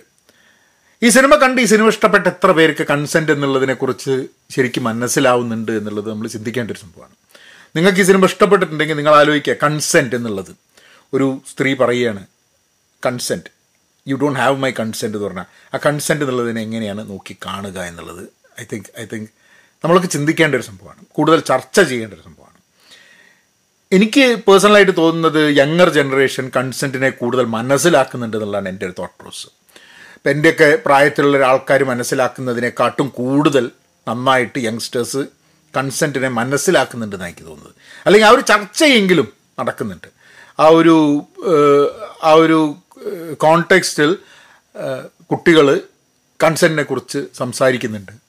ഈ 1.05 1.09
സിനിമ 1.09 1.35
കണ്ട് 1.35 1.61
ഈ 1.61 1.65
സിനിമ 1.65 1.87
ഇഷ്ടപ്പെട്ട 1.87 2.27
എത്ര 2.27 2.51
പേർക്ക് 2.51 2.83
കൺസെന്റ് 2.83 3.31
എന്നുള്ളതിനെക്കുറിച്ച് 3.31 4.25
ശരിക്കും 4.55 4.83
മനസ്സിലാവുന്നുണ്ട് 4.83 5.71
എന്നുള്ളത് 5.71 6.09
നമ്മൾ 6.09 6.27
ചിന്തിക്കേണ്ട 6.27 6.71
ഒരു 6.71 6.79
സംഭവമാണ്. 6.79 7.13
നിങ്ങൾക്ക് 7.75 7.99
ഈ 7.99 8.03
സിനിമ 8.03 8.25
ഇഷ്ടപ്പെട്ടിട്ടുണ്ടെങ്കിൽ 8.25 8.95
നിങ്ങൾ 8.95 9.15
ആലോചിക്കുക 9.15 9.55
കൺസെന്റ് 9.63 10.15
എന്നുള്ളത്. 10.15 10.51
ഒരു 11.13 11.41
സ്ത്രീ 11.51 11.73
പറയുകയാണ് 11.73 12.25
consent 13.05 13.51
you 14.07 14.15
don't 14.15 14.39
have 14.39 14.57
my 14.57 14.71
consent 14.71 15.17
എന്ന് 15.17 15.27
പറഞ്ഞാൽ 15.27 15.45
ആ 15.75 15.79
കൺസെന്റ് 15.85 16.23
എന്നുള്ളതിനെ 16.23 16.61
എങ്ങനെയാണ് 16.61 17.09
നോക്കി 17.09 17.35
കാണുക 17.45 17.79
എന്നുള്ളത്. 17.91 18.23
ഐ 18.61 18.65
തിങ്ക് 18.73 18.89
ഐ 18.99 19.05
തിങ്ക് 19.13 19.29
നമ്മൾക്ക് 19.85 20.07
ചിന്തിക്കേണ്ട 20.07 20.55
ഒരു 20.55 20.63
സംഭവമാണ്. 20.63 21.05
കൂടുതൽ 21.11 21.39
ചർച്ച 21.39 21.79
ചെയ്യേണ്ട 21.81 22.13
ഒരു 22.13 22.21
സംഭവമാണ്. 22.21 22.52
എനിക്ക് 23.95 24.35
പേഴ്സണലായിട്ട് 24.47 24.97
തോന്നുന്നത് 24.97 25.57
യങ്ങർ 25.57 25.89
ജനറേഷൻ 25.89 26.51
കൺസെന്റിനെ 26.55 27.09
കൂടുതൽ 27.09 27.45
മനസ്സിലാക്കുന്നുണ്ട് 27.45 28.37
എന്നുള്ളതാണ് 28.37 28.69
എന്റെ 28.69 28.85
ഒരു 28.85 28.93
തോട്ട് 28.99 29.15
പ്രോസസ് 29.21 29.47
ഇപ്പം 30.15 30.31
എന്റെയൊക്കെ 30.31 30.79
പ്രായത്തിലുള്ള 30.85 31.37
ഒരാൾക്കാർ 31.37 31.83
മനസ്സിലാക്കുന്നതിനെക്കാട്ടും 31.83 33.09
കൂടുതൽ 33.09 33.71
നന്നായിട്ട് 34.07 34.59
യങ്സ്റ്റേഴ്സ് 34.59 35.25
കൺസെന്റിനെ 35.77 36.29
മനസ്സിലാക്കുന്നുണ്ടെന്ന് 36.29 37.25
എനിക്ക് 37.25 37.45
തോന്നുന്നത്. 37.47 37.75
അല്ലെങ്കിൽ 38.05 38.27
ആ 38.27 38.31
ഒരു 38.31 38.41
ചർച്ചയെങ്കിലും 38.41 39.27
നടക്കുന്നുണ്ട്. 39.59 40.07
ആ 40.59 40.67
ഒരു 40.67 40.95
ആ 42.23 42.33
ഒരു 42.33 42.75
കോണ്ടെക്സ്റ്റിൽ 43.33 44.17
കുട്ടികൾ 45.31 45.81
കൺസെന്റിനെ 46.43 46.83
കുറിച്ച് 46.83 47.25
സംസാരിക്കുന്നുണ്ട്. 47.35 48.22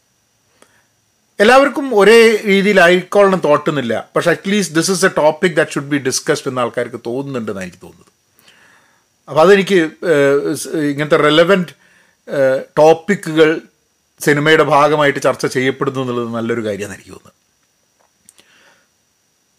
എല്ലാവർക്കും 1.43 1.87
ഒരേ 2.01 2.19
രീതിയിലായിക്കോളണം 2.47 3.41
തോട്ടുന്നില്ല. 3.45 4.09
പക്ഷെ 4.17 4.31
at least 4.31 4.75
this 4.75 4.91
is 4.91 5.05
a 5.05 5.11
topic 5.17 5.55
that 5.57 5.71
should 5.71 5.91
be 5.95 5.97
discussed 5.97 6.49
എന്ന് 6.49 6.61
ആൾക്കാർക്ക് 6.61 7.01
തോന്നുന്നുണ്ടെന്ന് 7.07 7.63
എനിക്ക് 7.63 7.81
തോന്നുന്നത്. 7.83 8.11
അപ്പോൾ 9.29 9.41
അതെനിക്ക് 9.41 9.79
ഇങ്ങനത്തെ 10.91 11.17
റെലവന്റ് 11.17 11.73
ടോപ്പിക്കുകൾ 12.79 13.61
സിനിമയുടെ 14.21 14.63
ഭാഗമായിട്ട് 14.63 15.21
ചർച്ച 15.23 15.47
ചെയ്യപ്പെടുന്നു 15.47 16.01
എന്നുള്ളത് 16.01 16.29
നല്ലൊരു 16.35 16.63
കാര്യമാണ് 16.67 16.95
എനിക്ക് 16.95 17.11
തോന്നുന്നത് 17.11 17.41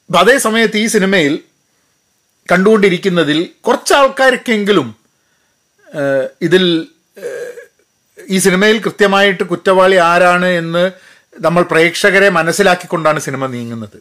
അപ്പം 0.09 0.19
അതേ 0.19 0.37
സമയത്ത് 0.37 0.77
ഈ 0.77 0.87
സിനിമയിൽ 0.87 1.39
കണ്ടുകൊണ്ടിരിക്കുന്നതിൽ 2.51 3.49
കുറച്ച് 3.67 3.93
ആൾക്കാർക്കെങ്കിലും 3.93 4.95
ഇതിൽ 6.41 6.87
ഈ 8.29 8.39
സിനിമയിൽ 8.39 8.77
കൃത്യമായിട്ട് 8.81 9.43
കുറ്റവാളി 9.43 9.95
ആരാണ് 9.95 10.45
എന്ന് 10.45 10.91
നമ്മൾ 11.41 11.63
പ്രേക്ഷകരെ 11.63 12.29
മനസ്സിലാക്കിക്കൊണ്ടാണ് 12.29 13.19
സിനിമ 13.19 13.45
നീങ്ങുന്നത്. 13.45 13.97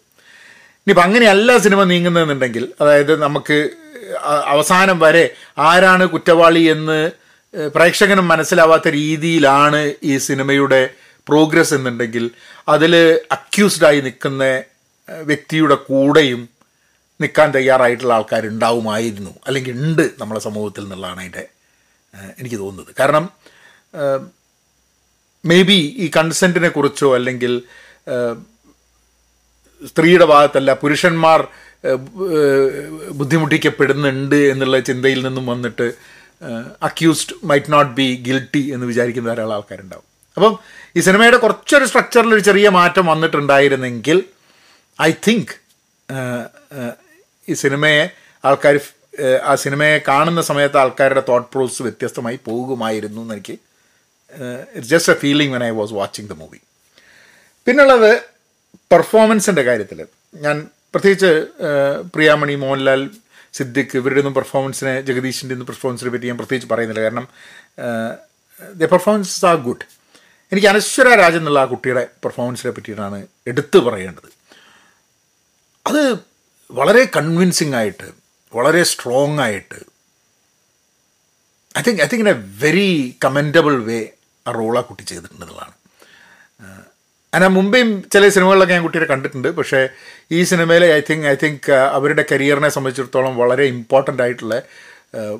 ഇനിയിപ്പോൾ 0.82 1.02
അങ്ങനെയല്ല 1.02 1.56
സിനിമ 1.58 1.84
നീങ്ങുന്നതെന്നുണ്ടെങ്കിൽ 1.84 2.68
അതായത് 2.80 3.22
നമുക്ക് 3.22 3.68
അവസാനം 4.24 4.98
വരെ 4.98 5.30
ആരാണ് 5.58 6.06
കുറ്റവാളി 6.08 6.60
എന്ന് 6.60 7.10
പ്രേക്ഷകനും 7.68 8.28
മനസ്സിലാവാത്ത 8.28 8.88
രീതിയിലാണ് 8.88 9.92
ഈ 10.02 10.18
സിനിമയുടെ 10.18 10.90
പ്രോഗ്രസ് 11.28 11.74
എന്നുണ്ടെങ്കിൽ 11.74 12.30
അതിൽ 12.68 13.20
അക്യൂസ്ഡായി 13.32 14.00
നിൽക്കുന്ന 14.00 14.62
വ്യക്തിയുടെ 15.08 15.74
കൂടെയും 15.74 16.48
നിൽക്കാൻ 17.20 17.50
തയ്യാറായിട്ടുള്ള 17.50 18.14
ആൾക്കാരുണ്ടാവുമായിരുന്നു. 18.14 19.34
അല്ലെങ്കിൽ 19.46 19.72
ഉണ്ട് 19.72 20.10
നമ്മളെ 20.18 20.40
സമൂഹത്തിൽ 20.40 20.82
എന്നുള്ളതാണ് 20.82 21.20
അതിന്റെ 21.20 21.48
എനിക്ക് 22.38 22.56
തോന്നുന്നത്. 22.56 22.94
കാരണം 23.00 23.24
മേ 25.44 25.62
ബി 25.62 25.94
ഈ 25.98 26.10
കൺസെന്റിനെ 26.16 26.68
കുറിച്ചോ 26.68 27.14
അല്ലെങ്കിൽ 27.14 27.62
സ്ത്രീയുടെ 29.86 30.24
ഭാഗത്തല്ല 30.24 30.72
പുരുഷന്മാർ 30.74 31.48
ബുദ്ധിമുട്ടിക്കപ്പെടുന്നുണ്ട് 33.10 34.36
എന്നുള്ള 34.36 34.78
ചിന്തയിൽ 34.80 35.26
നിന്നും 35.26 35.46
വന്നിട്ട് 35.46 35.92
accused 36.82 37.34
might 37.44 37.72
not 37.72 37.92
be 37.92 38.22
guilty 38.26 38.72
എന്ന് 38.74 38.86
വിചാരിക്കുന്ന 38.86 39.28
ധാരാളം 39.28 39.54
ആൾക്കാരുണ്ടാവും. 39.54 40.04
അപ്പം 40.36 40.58
ഈ 40.96 41.00
സിനിമയുടെ 41.00 41.36
കുറച്ചൊരു 41.36 41.84
സ്ട്രക്ചറിൽ 41.84 42.34
ഒരു 42.34 42.40
ചെറിയ 42.40 42.68
മാറ്റം 42.68 43.06
വന്നിട്ടുണ്ടായിരുന്നെങ്കിൽ 43.06 44.22
ഐ 45.02 45.12
തിങ്ക് 45.28 45.54
ഈ 47.48 47.54
സിനിമയെ 47.54 48.08
ആൾക്കാർ 48.44 48.80
ആ 49.44 49.54
സിനിമയെ 49.54 49.98
കാണുന്ന 50.08 50.42
സമയത്ത് 50.42 50.76
ആൾക്കാരുടെ 50.76 51.22
തോട്ട് 51.28 51.48
പ്രോസസ് 51.52 51.82
വ്യത്യസ്തമായി 51.82 52.38
പോകുമായിരുന്നു 52.46 53.20
എന്ന് 53.22 53.34
എനിക്ക് 53.34 53.58
it's 54.74 54.90
just 54.90 55.12
a 55.12 55.20
feeling 55.20 55.52
when 55.54 55.64
I 55.64 55.72
was 55.74 55.94
watching 55.94 56.28
the 56.28 56.36
movie 56.38 56.60
പിന്നുള്ളത് 57.66 58.10
പെർഫോമൻസിന്റെ 58.90 59.62
കാര്യത്തിൽ 59.62 60.00
ഞാൻ 60.34 60.56
പ്രത്യേകിച്ച് 60.94 61.30
ഏഹ്, 61.68 61.98
പ്രിയാമണി 62.14 62.54
മോഹൻലാൽ 62.56 63.00
സിദ്ദിഖ് 63.54 63.96
ഇവരുടെ 63.96 64.20
ഒന്നും 64.20 64.34
പെർഫോമൻസിനെ 64.34 64.94
ജഗദീഷിന്റെ 65.02 65.54
ഒന്നും 65.54 65.66
പെർഫോമൻസിനെ 65.66 66.10
പറ്റി 66.12 66.26
ഞാൻ 66.26 66.38
പ്രത്യേകിച്ച് 66.38 66.70
പറയുന്നില്ല. 66.72 67.00
കാരണം 67.00 67.26
ദ 68.76 68.88
പെർഫോമൻസസ് 68.92 69.44
ആർ 69.46 69.56
ഗുഡ് 69.62 69.84
എനിക്ക് 70.52 70.68
അനശ്വര 70.68 71.08
രാജൻ 71.20 71.40
എന്നുള്ള 71.40 71.60
ആ 71.60 71.70
കുട്ടിയുടെ 71.70 72.02
പെർഫോമൻസിനെ 72.24 72.70
പറ്റിയിട്ടാണ് 72.70 73.18
എടുത്തു 73.46 73.78
പറയേണ്ടത്. 73.86 74.28
അത് 75.86 76.02
വളരെ 76.70 77.02
കൺവിൻസിങ് 77.16 77.74
ആയിട്ട് 77.74 78.08
വളരെ 78.52 78.82
സ്ട്രോങ് 78.90 79.40
ആയിട്ട് 79.40 79.78
I 81.74 81.82
think 81.82 82.02
I 82.02 82.08
think 82.08 82.24
in 82.24 82.30
a 82.30 82.38
very 82.60 82.90
commendable 83.24 83.76
way 83.88 83.98
ആ 84.46 84.52
റോൾ 84.58 84.74
ആ 84.80 84.82
കുട്ടി 84.90 85.04
ചെയ്തിട്ടുണ്ടെന്നുള്ളതാണ് 85.10 85.74
ഞാൻ 87.42 87.52
മുമ്പേയും 87.58 87.88
ചില 88.12 88.24
സിനിമകളിലൊക്കെ 88.34 88.74
ഞാൻ 88.76 88.82
കുട്ടിയെ 88.82 89.06
കണ്ടിട്ടുണ്ട്. 89.12 89.48
പക്ഷേ 89.58 89.80
ഈ 90.36 90.40
സിനിമയിൽ 90.50 90.82
ഐ 90.96 91.00
തിങ്ക് 91.08 91.24
ഐ 91.30 91.34
തിങ്ക് 91.44 91.70
അവരുടെ 91.96 92.24
കരിയറിനെ 92.32 92.68
സംബന്ധിച്ചിടത്തോളം 92.74 93.32
വളരെ 93.40 93.64
ഇമ്പോർട്ടന്റ് 93.74 94.22
ആയിട്ടുള്ള 94.24 94.56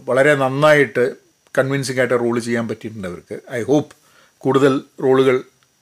വളരെ 0.09 0.33
നന്നായിട്ട് 0.43 1.05
കൺവിൻസിംഗ് 1.59 2.01
ആയിട്ട് 2.03 2.17
റോൾ 2.23 2.37
ചെയ്യാൻ 2.47 2.65
പറ്റിയിട്ടുണ്ട് 2.71 3.09
അവർക്ക്. 3.09 3.37
ഐ 3.59 3.61
ഹോപ്പ് 3.71 3.93
കൂടുതൽ 4.45 4.73
റോളുകൾ 5.05 5.37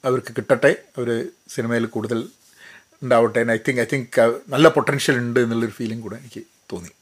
അവർക്ക് 0.04 0.32
കിട്ടട്ടെ. 0.38 0.72
അവർ 0.98 1.08
സിനിമയിൽ 1.54 1.86
കൂടുതൽ 1.94 2.20
ഉണ്ടാവട്ടെ. 3.02 3.40
ഐ 3.56 3.58
തിങ്ക് 3.68 3.80
ഐ 3.84 3.86
തിങ്ക് 3.92 4.20
നല്ല 4.54 4.68
പൊട്ടൻഷ്യൽ 4.76 5.16
ഉണ്ട് 5.24 5.40
എന്നുള്ളൊരു 5.40 5.74
ഫീലിംഗ് 5.78 6.02
കൂടെ 6.02 6.16
എനിക്ക് 6.22 6.42
തോന്നി. 6.72 6.92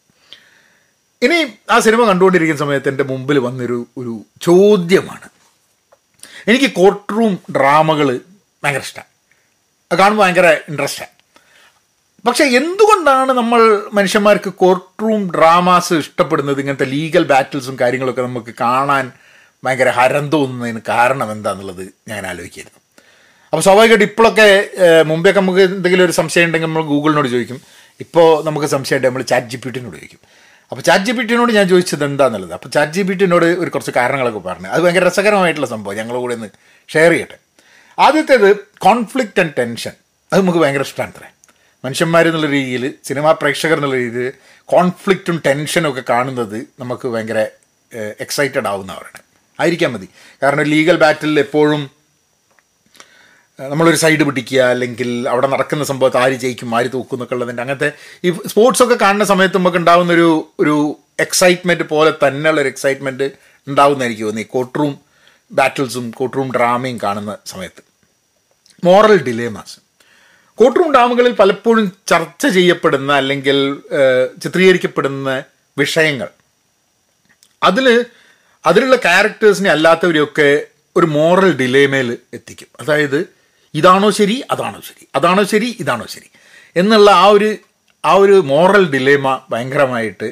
ഇനി 1.22 1.38
ആ 1.74 1.78
സിനിമ 1.86 2.00
കണ്ടുകൊണ്ടിരിക്കുന്ന 2.10 2.64
സമയത്ത് 2.64 2.88
എന്റെ 2.88 3.04
മുമ്പിൽ 3.12 3.38
വന്നൊരു 3.48 3.78
ഒരു 4.00 4.14
ചോദ്യമാണ്. 4.48 5.28
എനിക്ക് 6.46 6.68
കോർട്ട് 6.72 7.12
റൂം 7.12 7.32
ഡ്രാമകൾ 7.56 8.08
ഭയങ്കര 8.62 8.82
ഇഷ്ടമാണ് 8.82 9.08
അത് 9.90 9.98
കാണുമ്പോൾ 9.98 10.24
ഭയങ്കര 10.24 10.48
ഇൻട്രസ്റ്റാണ് 10.68 11.14
പക്ഷേ 12.24 12.44
എന്തുകൊണ്ടാണ് 12.56 13.32
നമ്മൾ 13.32 13.60
മനുഷ്യന്മാർക്ക് 13.92 14.50
കോർട്ട് 14.62 15.02
റൂം 15.02 15.30
ഡ്രാമാസ് 15.30 15.94
ഇഷ്ടപ്പെടുന്നത്? 15.94 16.58
ഇങ്ങനത്തെ 16.60 16.84
ലീഗൽ 16.86 17.24
ബാറ്റിൽസും 17.24 17.76
കാര്യങ്ങളൊക്കെ 17.80 18.22
നമുക്ക് 18.22 18.52
കാണാൻ 18.58 19.04
ഭയങ്കര 19.62 19.88
ഹരം 19.90 20.26
തോന്നുന്നതിന് 20.30 20.82
കാരണം 20.88 21.28
എന്താണെന്നുള്ളത് 21.32 21.82
ഞാൻ 22.08 22.22
ആലോചിക്കായിരുന്നു 22.26 22.78
അപ്പോൾ 23.52 23.62
സ്വാഭാവികമായിട്ട് 23.62 24.06
ഇപ്പോഴൊക്കെ 24.10 24.48
ഏഹ്, 24.86 25.04
നമുക്ക് 25.40 25.62
എന്തെങ്കിലും 25.68 26.04
ഒരു 26.04 26.14
സംശയം 26.18 26.46
ഉണ്ടെങ്കിൽ 26.46 26.68
നമ്മൾ 26.68 26.82
ഗൂഗിളിനോട് 26.84 27.28
ചോദിക്കും. 27.28 27.58
ഇപ്പോൾ 28.00 28.44
നമുക്ക് 28.44 28.66
സംശയമുണ്ട് 28.66 29.08
നമ്മൾ 29.08 29.22
ചാറ്റ് 29.22 29.46
ജി 29.46 29.56
പി 29.56 29.70
ടിനോട് 29.70 29.96
ചോദിക്കും. 29.96 30.20
അപ്പോൾ 30.70 30.82
ചാറ്റ് 30.82 31.04
ജി 31.04 31.12
പി 31.12 31.22
ടിനോട് 31.22 31.52
ഞാൻ 31.52 31.68
ചോദിച്ചത് 31.68 32.04
എന്താണെന്നുള്ളത് 32.04 32.52
അപ്പോൾ 32.52 32.68
ചാറ്റ് 32.68 32.92
ജി 32.92 33.02
പി 33.02 33.14
ടിനോട് 33.14 33.44
ഒരു 33.44 33.70
കുറച്ച് 33.70 33.90
കാരണങ്ങളൊക്കെ 33.90 34.38
പറഞ്ഞു. 34.38 34.68
അത് 34.68 34.82
ഭയങ്കര 34.82 35.06
രസകരമായിട്ടുള്ള 35.06 35.66
സംഭവം. 35.66 35.96
ഞങ്ങളുടെ 35.96 36.20
കൂടെ 36.20 36.34
ഒന്ന് 36.34 36.48
ഷെയർ 36.88 37.10
ചെയ്യട്ടെ. 37.10 37.38
ആദ്യത്തേത് 37.98 38.56
കോൺഫ്ലിക്റ്റ് 38.56 39.40
ആൻഡ് 39.40 39.52
ടെൻഷൻ 39.58 39.92
അത് 40.32 40.40
നമുക്ക് 40.40 40.58
ഭയങ്കര 40.58 40.80
ഇഷ്ടമാണ് 40.80 41.12
അത്രേ. 41.14 41.28
മനുഷ്യന്മാർ 41.84 42.26
എന്നുള്ള 42.26 42.46
രീതിയിൽ 42.46 42.94
സിനിമാ 43.04 43.32
പ്രേക്ഷകർ 43.32 43.76
എന്നുള്ള 43.76 43.94
രീതിയിൽ 43.94 44.32
കോൺഫ്ലിക്റ്റും 44.64 45.42
ടെൻഷനും 45.46 45.90
ഒക്കെ 45.90 46.02
കാണുന്നത് 46.10 46.66
നമുക്ക് 46.80 47.08
ഭയങ്കര 47.08 47.46
എക്സൈറ്റഡ് 48.20 48.66
ആവുന്നവരാണ്. 48.66 49.20
ആയിരിക്കാൻ 49.60 49.92
മതി. 49.92 50.08
കാരണം 50.42 50.62
ലീഗൽ 50.62 50.96
ബാറ്റിൽ 50.96 51.40
എപ്പോഴും 51.40 51.90
നമ്മളൊരു 53.68 53.96
സൈഡ് 53.96 54.22
പിടിക്കുക 54.22 54.60
അല്ലെങ്കിൽ 54.60 55.28
അവിടെ 55.28 55.46
നടക്കുന്ന 55.46 55.84
സംഭവത്ത് 55.84 56.16
ആര് 56.16 56.32
ജയിക്കും 56.32 56.76
ആര് 56.76 56.92
തൂക്കും 56.94 57.16
എന്നൊക്കെ 57.16 57.34
ഉള്ളതിന്റെ 57.34 57.60
അങ്ങനത്തെ 57.62 57.92
ഈ 58.24 58.30
സ്പോർട്സ് 58.46 58.82
ഒക്കെ 58.82 58.94
കാണുന്ന 58.94 59.24
സമയത്ത് 59.24 59.56
നമുക്ക് 59.56 59.76
ഉണ്ടാകുന്ന 59.76 60.12
ഒരു 60.12 60.54
ഒരു 60.60 60.96
എക്സൈറ്റ്മെന്റ് 61.20 61.84
പോലെ 61.84 62.10
തന്നെയുള്ള 62.10 62.60
ഒരു 62.60 62.68
എക്സൈറ്റ്മെന്റ് 62.68 63.30
ഉണ്ടാവുന്ന 63.68 64.04
എനിക്ക് 64.04 64.22
തോന്നി 64.22 64.42
കോട്ട് 64.42 64.78
റൂം 64.78 64.98
ബാറ്റിൽസും 65.52 66.10
കോട്ട് 66.10 66.36
റൂം 66.36 66.52
ഡ്രാമയും 66.52 66.98
കാണുന്ന 67.02 67.36
സമയത്ത്. 67.46 67.82
മോറൽ 68.84 69.22
ഡിലേമാസ് 69.22 69.78
കോട്ട് 70.54 70.80
റൂം 70.80 70.92
ഡ്രാമകളിൽ 70.92 71.32
പലപ്പോഴും 71.32 71.92
ചർച്ച 72.06 72.46
ചെയ്യപ്പെടുന്ന 72.46 73.12
അല്ലെങ്കിൽ 73.12 73.80
ചിത്രീകരിക്കപ്പെടുന്ന 74.42 75.42
വിഷയങ്ങൾ. 75.78 76.28
അതിൽ 77.62 78.04
അതിലുള്ള 78.66 78.96
ക്യാരക്ടേഴ്സിനെ 78.96 79.70
അല്ലാത്തവരെയൊക്കെ 79.70 80.66
ഒരു 80.96 81.06
മോറൽ 81.06 81.52
ഡിലേമേൽ 81.52 82.18
എത്തിക്കും. 82.34 82.66
അതായത് 82.80 83.39
ഇതാണോ 83.74 84.08
ശരി 84.18 84.36
അതാണോ 84.52 84.80
ശരി. 84.88 85.04
അതാണോ 85.16 85.42
ശരി 85.52 85.68
ഇതാണോ 85.82 86.06
ശരി. 86.14 86.28
എന്നുള്ള 86.76 87.10
ആ 87.22 87.26
ഒരു 87.36 87.50
ആ 88.04 88.12
ഒരു 88.24 88.36
മോറൽ 88.52 88.84
ഡിലേമ 88.94 89.26
ഭയങ്കരമായിട്ട്. 89.52 90.28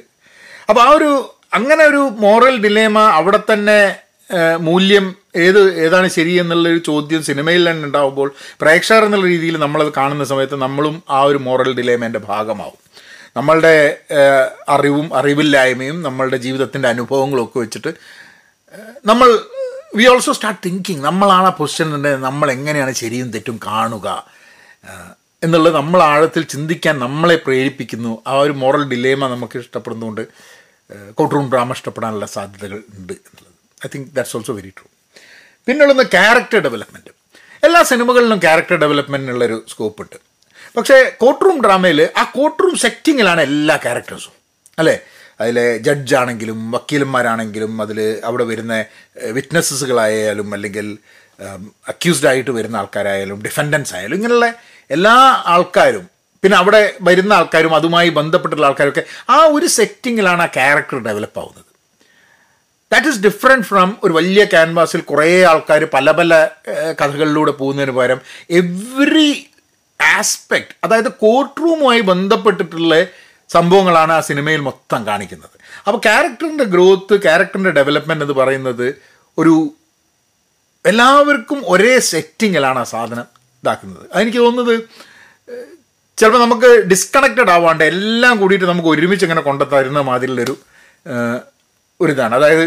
അപ്പോൾ 0.69 0.83
ആ 0.87 0.91
ഒരു 0.99 1.11
അങ്ങനെ 1.57 1.83
ഒരു 1.85 2.03
മോറൽ 2.25 2.57
ഡിലേമ 2.65 2.99
അവിടെ 3.19 3.41
തന്നെ 3.53 3.79
മൂല്യം 4.69 5.07
ഏത് 5.45 5.61
ഏതാണ് 5.85 6.09
ശരി 6.17 6.33
എന്നുള്ളൊരു 6.41 6.81
ചോദ്യം 6.89 7.23
സിനിമയിൽ 7.29 7.63
തന്നെ 7.71 7.85
ഉണ്ടാകുമ്പോൾ 7.89 8.29
പ്രേക്ഷകർ 8.63 9.05
എന്നുള്ള 9.05 9.27
രീതിയിൽ 9.27 9.57
നമ്മളത് 9.65 9.93
കാണുന്ന 9.97 10.25
സമയത്ത് 10.25 10.57
നമ്മളും 10.65 10.97
ആ 11.11 11.21
ഒരു 11.23 11.39
മോറൽ 11.47 11.71
ഡിലേമേന്റെ 11.79 12.21
ഭാഗമാവും. 12.31 12.81
നമ്മളുടെ 13.37 13.75
അറിവും 14.69 15.07
അറിവില്ലായ്മയും 15.19 16.03
നമ്മളുടെ 16.03 16.37
ജീവിതത്തിന്റെ 16.37 16.89
അനുഭവങ്ങളൊക്കെ 16.89 17.59
വെച്ചിട്ട് 17.59 17.91
നമ്മൾ 19.07 19.29
വി 19.97 20.05
ഓൾസോ 20.05 20.33
സ്റ്റാർട്ട് 20.33 20.61
തിങ്കിങ് 20.67 21.05
നമ്മളാണ് 21.05 21.47
ആ 21.47 21.51
പൊസിഷൻ 21.51 22.03
നമ്മൾ 22.21 22.51
എങ്ങനെയാണ് 22.51 22.93
ശരിയും 22.93 23.31
തെറ്റും 23.31 23.61
കാണുക? 23.67 24.09
എന്നുള്ളത് 25.45 25.75
നമ്മൾ 25.75 26.03
ആഴത്തിൽ 26.03 26.43
ചിന്തിക്കാൻ 26.43 26.99
നമ്മളെ 26.99 27.37
പ്രേരിപ്പിക്കുന്നു. 27.37 28.23
ആ 28.27 28.35
ഒരു 28.39 28.53
മോറൽ 28.53 28.85
ഡിലേമ 28.89 29.29
നമുക്ക് 29.29 29.59
ഇഷ്ടപ്പെടുന്നതുകൊണ്ട് 29.59 30.23
കോട്ടറൂം 31.15 31.51
ഡ്രാമ 31.51 31.73
ഇഷ്ടപ്പെടാനുള്ള 31.73 32.27
സാധ്യതകൾ 32.27 32.77
ഉണ്ട് 32.77 33.13
എന്നുള്ളത്. 33.13 33.55
I 33.85 33.89
think 33.95 34.09
that's 34.17 34.37
also 34.37 34.53
very 34.53 34.69
true 34.69 34.87
പിന്നുള്ളത് 35.67 36.07
ക്യാരക്ടർ 36.07 36.59
ഡെവലപ്മെന്റ് 36.59 37.13
എല്ലാ 37.65 37.83
സിനിമകളിലും 37.83 38.39
ക്യാരക്ടർ 38.39 38.77
ഡെവലപ്മെന്റിനുള്ളൊരു 38.77 39.65
സ്കോപ്പ് 39.69 40.03
ഉണ്ട്. 40.03 40.17
പക്ഷേ 40.77 41.17
കോർട്ട് 41.21 41.45
റൂം 41.45 41.63
ഡ്രാമയിൽ 41.63 42.09
ആ 42.17 42.23
കോർട്ട് 42.23 42.63
റൂം 42.63 42.77
സെറ്റിങ്ങിലാണ് 42.77 43.41
എല്ലാ 43.41 43.77
ക്യാരക്ടേഴ്സും 43.77 44.33
അല്ലേ? 44.79 45.01
അതിലെ 45.41 45.79
ജഡ്ജാണെങ്കിലും 45.79 46.71
വക്കീലന്മാരാണെങ്കിലും 46.71 47.83
അതിൽ 47.83 48.21
അവിടെ 48.25 48.45
വരുന്ന 48.45 48.85
വിറ്റ്നസ്സുകളായാലും 49.33 50.55
അല്ലെങ്കിൽ 50.55 50.99
അക്യൂസ്ഡ് 51.89 52.27
ആയിട്ട് 52.27 52.51
വരുന്ന 52.51 52.77
ആൾക്കാരായാലും 52.77 53.43
ഡിഫൻഡൻസ് 53.43 53.95
ആയാലും 53.95 54.17
ഇങ്ങനെയുള്ള 54.17 54.55
എല്ലാ 54.91 55.43
ആൾക്കാരും 55.47 56.11
പിന്നെ 56.43 56.59
അവിടെ 56.59 56.95
വരുന്ന 57.01 57.33
ആൾക്കാരും 57.33 57.75
അതുമായി 57.75 58.09
ബന്ധപ്പെട്ടുള്ള 58.09 58.67
ആൾക്കാരൊക്കെ 58.67 59.03
ആ 59.31 59.45
ഒരു 59.45 59.67
സെറ്റിങ്ങിലാണ് 59.67 60.43
ആ 60.43 60.47
ക്യാരക്ടർ 60.47 60.99
ഡെവലപ്പ് 60.99 61.41
ആവുന്നത്. 61.41 61.65
ദാറ്റ് 62.93 63.07
ഈസ് 63.07 63.19
ഡിഫറെന്റ് 63.19 63.67
ഫ്രം 63.67 63.97
ഒരു 64.05 64.13
വലിയ 64.13 64.45
ക്യാൻവാസിൽ 64.45 65.01
കുറേ 65.01 65.45
ആൾക്കാർ 65.45 65.85
പല 65.85 66.11
പല 66.11 66.49
കഥകളിലൂടെ 67.01 67.51
പോകുന്നതിന് 67.51 67.93
പകരം 67.93 68.21
എവറി 68.51 69.49
ആസ്പെക്ട് 70.01 70.75
അതായത് 70.85 71.13
കോർട്ട് 71.13 71.61
റൂമുമായി 71.61 72.01
ബന്ധപ്പെട്ടിട്ടുള്ള 72.01 73.07
സംഭവങ്ങളാണ് 73.51 74.13
ആ 74.13 74.21
സിനിമയിൽ 74.29 74.61
മൊത്തം 74.67 75.01
കാണിക്കുന്നത്. 75.09 75.55
അപ്പോൾ 75.87 76.01
ക്യാരക്ടറിന്റെ 76.07 76.67
ഗ്രോത്ത് 76.73 77.15
ക്യാരക്ടറിന്റെ 77.25 77.73
ഡെവലപ്മെന്റ് 77.79 78.25
എന്ന് 78.27 78.37
പറയുന്നത് 78.41 78.87
ഒരു 79.39 79.55
എല്ലാവർക്കും 80.85 81.59
ഒരേ 81.69 81.93
സെറ്റിങ്ങിലാണ് 82.11 82.79
ആ 82.79 82.89
സാധനം 82.93 83.27
ഇതാക്കുന്നത്. 83.65 84.05
അതെനിക്ക് 84.13 84.41
തോന്നുന്നത് 84.41 84.75
ചിലപ്പോൾ 86.19 86.41
നമുക്ക് 86.45 86.69
ഡിസ്കണക്റ്റഡ് 86.91 87.53
ആവാണ്ട് 87.57 87.83
എല്ലാം 87.93 88.35
കൂടിയിട്ട് 88.41 88.67
നമുക്ക് 88.71 88.91
ഒരുമിച്ച് 88.95 89.25
ഇങ്ങനെ 89.27 89.43
കൊണ്ടുത്തരുന്ന 89.49 90.01
മാതിരിയുള്ളൊരു 90.09 90.55
ഒരിതാണ്. 92.01 92.35
അതായത് 92.39 92.65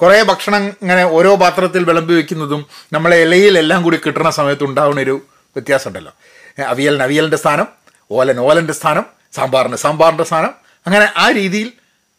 കുറേ 0.00 0.18
ഭക്ഷണം 0.28 0.62
ഇങ്ങനെ 0.82 1.02
ഓരോ 1.16 1.30
പാത്രത്തിൽ 1.42 1.82
വിളമ്പി 1.88 2.14
വെക്കുന്നതും 2.18 2.60
നമ്മളെ 2.92 3.16
ഇലയിൽ 3.24 3.54
എല്ലാം 3.62 3.80
കൂടി 3.84 3.96
കിട്ടുന്ന 3.98 4.30
സമയത്ത് 4.38 4.64
ഉണ്ടാവുന്ന 4.68 5.00
ഒരു 5.06 5.14
വ്യത്യാസം 5.56 5.88
ഉണ്ടല്ലോ 5.90 6.12
ഏഹ്, 6.58 6.68
അവിയലിന് 6.72 7.04
അവിയലിന്റെ 7.06 7.38
സ്ഥാനം 7.42 7.66
ഓലൻ 8.10 8.38
ഓലന്റെ 8.46 8.74
സ്ഥാനം 8.78 9.04
സാമ്പാറിന്. 9.34 9.76
സാമ്പാറിന്റെ 9.84 10.26
സ്ഥാനം 10.30 10.52
അങ്ങനെ 10.86 11.06
ആ 11.16 11.26
രീതിയിൽ 11.38 11.68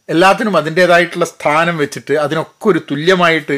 എല്ലാത്തിനും 0.10 0.58
അതിന്റേതായിട്ടുള്ള 0.58 1.26
സ്ഥാനം 1.26 1.76
വെച്ചിട്ട് 1.78 2.14
അതിനൊക്കെ 2.24 2.68
ഒരു 2.68 2.80
തുല്യമായിട്ട് 2.92 3.58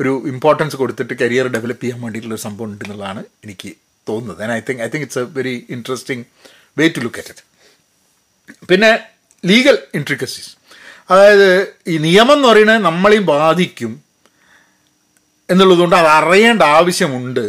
ഒരു 0.00 0.12
ഇമ്പോർട്ടൻസ് 0.32 0.76
കൊടുത്തിട്ട് 0.76 1.14
കരിയർ 1.22 1.46
ഡെവലപ്പ് 1.54 1.82
ചെയ്യാൻ 1.82 2.00
വേണ്ടിയിട്ടുള്ള 2.02 2.36
സംഭവം 2.46 2.68
ഉണ്ട് 2.72 2.84
എന്നുള്ളതാണ് 2.84 3.22
എനിക്ക് 3.44 3.70
തോന്നുന്നത്. 4.08 4.40
And 4.42 4.54
I 4.58 4.60
think 4.68 4.82
I 4.82 4.88
think 4.92 5.04
it's 5.06 5.18
a 5.18 5.26
very 5.38 5.54
interesting 5.76 6.24
way 6.78 6.88
to 6.88 7.00
look 7.04 7.20
at 7.22 7.32
it 7.34 7.44
പിന്നെ 8.70 8.90
ലീഗൽ 9.44 9.78
ഇൻട്രിക്കസീസ് 9.94 10.50
അതായത് 11.10 11.48
ഈ 11.86 11.96
നിയമം 11.98 12.36
എന്ന് 12.36 12.48
പറയുന്നത് 12.48 12.84
നമ്മളെയും 12.88 13.26
ബാധിക്കും 13.26 13.92
എന്നുള്ളതുകൊണ്ട് 15.50 15.96
അത് 15.96 16.06
അറിയേണ്ട 16.06 16.62
ആവശ്യമുണ്ട്. 16.62 17.44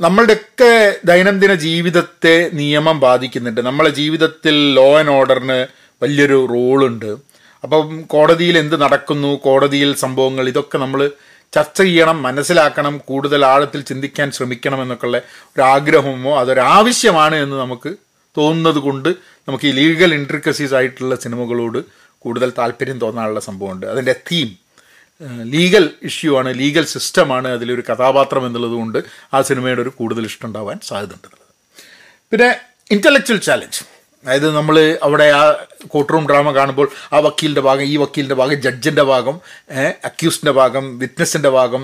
നമ്മളുടെയൊക്കെ 0.00 0.96
ദൈനംദിന 1.04 1.54
ജീവിതത്തെ 1.54 2.50
നിയമം 2.52 3.00
ബാധിക്കുന്നുണ്ട്. 3.00 3.60
നമ്മളെ 3.60 3.90
ജീവിതത്തിൽ 3.90 4.74
ലോ 4.74 4.98
ആൻഡ് 4.98 5.10
ഓർഡറിന് 5.10 5.66
വലിയൊരു 6.02 6.46
റോളുണ്ട്. 6.50 7.16
അപ്പം 7.62 8.02
കോടതിയിൽ 8.02 8.58
എന്ത് 8.58 8.80
നടക്കുന്നു 8.80 9.36
കോടതിയിൽ 9.36 9.94
സംഭവങ്ങൾ 9.94 10.48
ഇതൊക്കെ 10.48 10.78
നമ്മൾ 10.78 11.10
ചർച്ച 11.54 11.82
ചെയ്യണം 11.82 12.22
മനസ്സിലാക്കണം 12.22 12.98
കൂടുതൽ 12.98 13.44
ആഴത്തിൽ 13.44 13.80
ചിന്തിക്കാൻ 13.80 14.30
ശ്രമിക്കണം 14.30 14.82
എന്നൊക്കെയുള്ള 14.82 15.18
ഒരാഗ്രഹമോ 15.28 16.38
അതൊരാവശ്യമാണ് 16.38 17.34
എന്ന് 17.34 17.56
നമുക്ക് 17.56 17.94
തോന്നുന്നത് 18.36 18.78
കൊണ്ട് 18.78 19.08
നമുക്ക് 19.48 19.64
ഈ 19.64 19.70
ലീഗൽ 19.70 20.14
ഇൻട്രിക്കസീസ് 20.14 20.74
ആയിട്ടുള്ള 20.74 21.14
സിനിമകളോട് 21.14 21.78
കൂടുതൽ 22.18 22.52
താല്പര്യം 22.58 22.98
തോന്നാനുള്ള 22.98 23.40
സംഭവമുണ്ട്. 23.40 23.86
അതിന്റെ 23.86 24.12
തീം 24.12 24.63
ലീഗൽ 25.44 25.90
ഇഷ്യൂ 26.02 26.38
ആണ് 26.38 26.58
ലീഗൽ 26.58 26.84
സിസ്റ്റമാണ് 26.84 27.48
അതിലൊരു 27.48 27.82
കഥാപാത്രം 27.90 28.46
എന്നുള്ളത് 28.46 28.72
കൊണ്ട് 28.72 28.98
ആ 29.34 29.40
സിനിമയുടെ 29.40 29.82
ഒരു 29.82 29.88
കൂടുതൽ 29.90 30.26
ഇഷ്ടം 30.26 30.46
ഉണ്ടാവാൻ 30.46 30.80
സാധ്യതയുണ്ട് 30.82 31.28
പിന്നെ 32.32 32.48
ഇന്റലക്ച്വൽ 32.90 33.36
ചാലഞ്ച് 33.38 33.82
അതായത് 34.24 34.56
നമ്മൾ 34.56 34.98
അവിടെ 35.02 35.24
ആ 35.30 35.42
കോർട്ട് 35.86 36.12
റൂം 36.12 36.28
ഡ്രാമ 36.28 36.52
കാണുമ്പോൾ 36.52 36.90
ആ 37.12 37.18
വക്കീലിന്റെ 37.18 37.60
ഭാഗം 37.60 37.82
ഈ 37.82 37.96
വക്കീലിന്റെ 37.96 38.34
ഭാഗം 38.34 38.54
ജഡ്ജിന്റെ 38.54 39.02
ഭാഗം 39.02 39.40
അക്യൂസ്റ്റിന്റെ 40.04 40.52
ഭാഗം 40.52 40.98
വിറ്റ്നസിന്റെ 40.98 41.48
ഭാഗം 41.48 41.82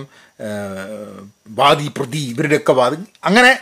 വാദി 1.51 1.89
പ്രതി 1.99 2.19
ഇവരുടെയൊക്കെ 2.19 2.73
വാദം. 2.73 3.07
അങ്ങനെ 3.25 3.53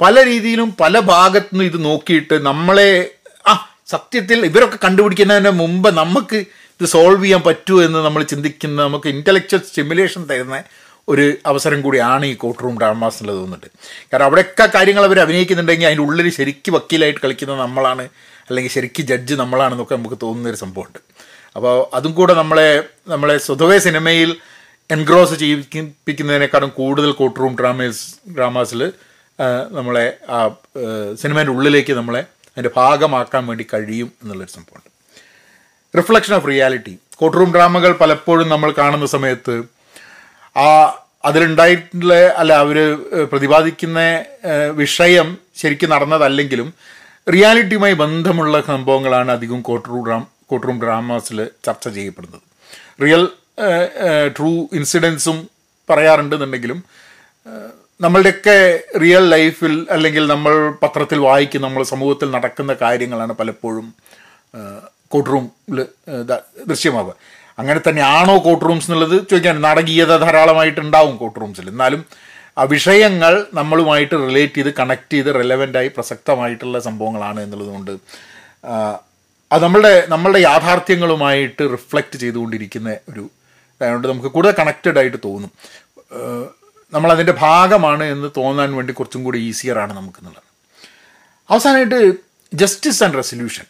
പല 0.00 0.24
രീതിയിലും 0.24 0.76
പല 0.80 0.98
ഭാഗത്തുനിന്നും 0.98 1.66
ഇത് 1.66 1.84
നോക്കിയിട്ട് 1.84 2.34
നമ്മളെ 2.46 3.10
ആ 3.46 3.54
സത്യത്തിൽ 3.88 4.46
ഇവരൊക്കെ 4.46 4.78
കണ്ടുപിടിക്കുന്നതിന് 4.84 5.50
മുമ്പ് 5.50 5.90
നമുക്ക് 5.96 6.40
ഇത് 6.80 6.88
സോൾവ് 6.88 7.24
ചെയ്യാൻ 7.24 7.42
പറ്റുമോ 7.42 7.82
എന്ന് 7.82 7.98
നമ്മൾ 7.98 8.22
ചിന്തിക്കുന്ന 8.22 8.82
നമുക്ക് 8.82 9.08
ഇന്റലക്ച്വൽ 9.08 9.58
സ്റ്റിമുലേഷൻ 9.58 10.24
തരുന്ന 10.30 10.64
ഒരു 11.08 11.34
അവസരം 11.46 11.82
കൂടിയാണ് 11.82 12.26
ഈ 12.26 12.34
കോർട്ട് 12.34 12.64
റൂം 12.64 12.78
ഡ്രാമാസ് 12.78 13.14
എന്നുള്ളത് 13.14 13.38
തോന്നുന്നുണ്ട് 13.38 13.66
കാരണം 14.12 14.24
അവിടെയൊക്കെ 14.24 14.66
കാര്യങ്ങൾ 14.74 15.04
അവർ 15.04 15.20
അഭിനയിക്കുന്നുണ്ടെങ്കിൽ 15.20 15.86
അതിന്റെ 15.86 16.02
ഉള്ളിൽ 16.02 16.28
ശരിക്കും 16.30 16.74
വക്കീലായിട്ട് 16.74 17.20
കളിക്കുന്ന 17.24 17.54
നമ്മളാണ് 17.54 18.08
അല്ലെങ്കിൽ 18.48 18.70
ശരിക്കും 18.70 19.06
ജഡ്ജ് 19.06 19.34
നമ്മളാണെന്നൊക്കെ 19.34 19.94
നമുക്ക് 19.94 20.18
തോന്നുന്നൊരു 20.22 20.56
സംഭവമുണ്ട്. 20.56 20.98
അപ്പോൾ 21.56 21.96
അതും 21.96 22.12
കൂടെ 22.12 22.34
നമ്മളെ 22.34 22.82
നമ്മളെ 23.08 23.38
സ്വതവേ 23.38 23.78
സിനിമയിൽ 23.78 24.36
എൻഗ്രോസ് 24.90 25.34
ചെയ്യിപ്പിക്കുന്നതിനേക്കാളും 25.34 26.68
കൂടുതൽ 26.68 27.10
കോർട്ട് 27.12 27.40
റൂം 27.40 27.56
ഡ്രാമേസ് 27.60 28.30
ഡ്രാമാസിൽ 28.36 28.92
നമ്മളെ 29.70 30.16
ആ 30.28 30.48
സിനിമേന്റെ 31.22 31.52
ഉള്ളിലേക്ക് 31.52 31.92
നമ്മളെ 31.92 32.24
അതിന്റെ 32.48 32.70
ഭാഗമാക്കാൻ 32.76 33.46
വേണ്ടി 33.46 33.66
കഴിയും 33.74 34.12
എന്നുള്ളൊരു 34.22 34.50
സംഭവമുണ്ട്. 34.50 34.97
Reflection 35.96 36.34
of 36.34 36.48
reality 36.48 36.98
court 37.16 37.38
room 37.38 37.52
ഡ്രാമകൾ 37.54 37.92
പലപ്പോഴും 37.92 38.48
നമ്മൾ 38.48 38.74
കാണുന്ന 38.78 39.06
സമയത്ത് 39.06 39.62
ആ 40.56 40.66
അതിലുണ്ടായിട്ടുള്ള 41.24 42.14
അല്ല 42.36 42.52
അവർ 42.52 42.78
പ്രതിപാദിക്കുന്ന 43.32 44.24
വിഷയം 44.72 45.36
ശരിക്കും 45.56 45.90
നടന്നതല്ലെങ്കിലും 45.90 46.74
റിയാലിറ്റിയുമായി 47.32 47.94
ബന്ധമുള്ള 47.94 48.60
സംഭവങ്ങളാണ് 48.60 49.30
അധികം 49.32 49.62
കോർട്ട് 49.62 49.88
റൂം 49.88 50.06
ഡ്രാ 50.06 50.24
കോർട്ട് 50.46 50.66
റൂം 50.66 50.82
ഡ്രാമാസിൽ 50.82 51.50
ചർച്ച 51.64 51.88
ചെയ്യപ്പെടുന്നത്. 51.88 52.42
റിയൽ 53.02 53.28
ട്രൂ 54.36 54.68
ഇൻസിഡൻസും 54.72 55.48
പറയാറുണ്ടെന്നുണ്ടെങ്കിലും 55.90 56.84
നമ്മളുടെയൊക്കെ 58.00 58.80
റിയൽ 58.98 59.30
ലൈഫിൽ 59.30 59.86
അല്ലെങ്കിൽ 59.90 60.26
നമ്മൾ 60.26 60.70
പത്രത്തിൽ 60.82 61.18
വായിക്കും 61.18 61.62
നമ്മൾ 61.62 61.82
സമൂഹത്തിൽ 61.82 62.30
നടക്കുന്ന 62.30 62.76
കാര്യങ്ങളാണ് 62.82 63.32
പലപ്പോഴും 63.32 63.94
കോർട്ട് 65.10 65.30
റൂമിൽ 65.30 65.86
ദൃശ്യമാവുക. 66.70 67.14
അങ്ങനെ 67.58 67.80
തന്നെയാണോ 67.88 68.38
കോർട്ട് 68.38 68.64
റൂംസ് 68.64 68.86
എന്നുള്ളത് 68.90 69.28
ചോദിക്കാൻ 69.30 69.60
നാടകീയത 69.62 70.16
ധാരാളമായിട്ടുണ്ടാവും 70.16 71.16
കോർട്ട് 71.16 71.40
റൂംസിൽ 71.40 71.68
എന്നാലും 71.68 72.02
ആ 72.58 72.62
വിഷയങ്ങൾ 72.62 73.46
നമ്മളുമായിട്ട് 73.54 74.14
റിലേറ്റ് 74.14 74.54
ചെയ്ത് 74.54 74.70
കണക്ട് 74.78 75.12
ചെയ്ത് 75.12 75.34
റെലവന്റായി 75.34 75.88
പ്രസക്തമായിട്ടുള്ള 75.88 76.78
സംഭവങ്ങളാണ് 76.78 77.40
എന്നുള്ളതുകൊണ്ട് 77.40 77.92
അത് 79.52 79.62
നമ്മളുടെ 79.62 79.92
നമ്മളുടെ 80.08 80.40
യാഥാർത്ഥ്യങ്ങളുമായിട്ട് 80.40 81.72
റിഫ്ലക്റ്റ് 81.72 82.18
ചെയ്തുകൊണ്ടിരിക്കുന്ന 82.18 82.96
ഒരു 83.10 83.30
അതുകൊണ്ട് 83.80 84.08
നമുക്ക് 84.08 84.28
കൂടുതൽ 84.28 84.54
കണക്റ്റഡ് 84.58 84.98
ആയിട്ട് 84.98 85.16
തോന്നും. 85.24 85.50
നമ്മളതിന്റെ 86.92 87.34
ഭാഗമാണ് 87.38 88.04
എന്ന് 88.04 88.28
തോന്നാൻ 88.36 88.76
വേണ്ടി 88.76 88.92
കുറച്ചും 88.92 89.24
കൂടി 89.24 89.38
ഈസിയറാണ് 89.38 89.92
നമുക്കെന്നുള്ളത് 89.92 90.46
അവസാനമായിട്ട് 91.50 92.00
ജസ്റ്റിസ് 92.54 93.04
ആൻഡ് 93.04 93.14
റെസൊല്യൂഷൻ 93.14 93.66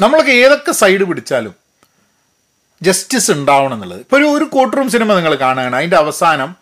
നമ്മളൊക്കെ 0.00 0.32
ഏതൊക്കെ 0.32 0.72
സൈഡ് 0.72 1.04
പിടിച്ചാലും 1.04 1.54
ജസ്റ്റിസ് 2.82 3.30
ഉണ്ടാവണം 3.30 3.74
എന്നുള്ളത്. 3.74 4.00
ഇപ്പോൾ 4.00 4.16
ഒരു 4.16 4.24
ഒരു 4.24 4.44
കോർട്ട് 4.44 4.76
റൂം 4.76 4.90
സിനിമ 4.90 5.14
നിങ്ങൾ 5.14 5.34
കാണുകയാണ്. 5.34 5.76
അതിന്റെ 5.76 5.96
അവസാനം 5.96 6.54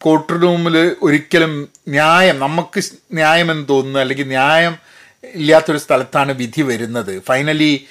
കോർട്ട് 0.00 0.42
റൂമിൽ 0.42 0.96
ഒരിക്കലും 1.02 1.68
ന്യായം 1.88 2.38
നമുക്ക് 2.38 2.80
ന്യായമെന്ന് 3.12 3.68
തോന്നുന്നു 3.68 4.00
അല്ലെങ്കിൽ 4.00 4.28
ന്യായം 4.28 4.74
ഇല്ലാത്തൊരു 5.34 5.78
സ്ഥലത്താണ് 5.78 6.32
വിധി 6.32 6.62
വരുന്നത്. 6.62 7.22
ഫൈനലി 7.22 7.86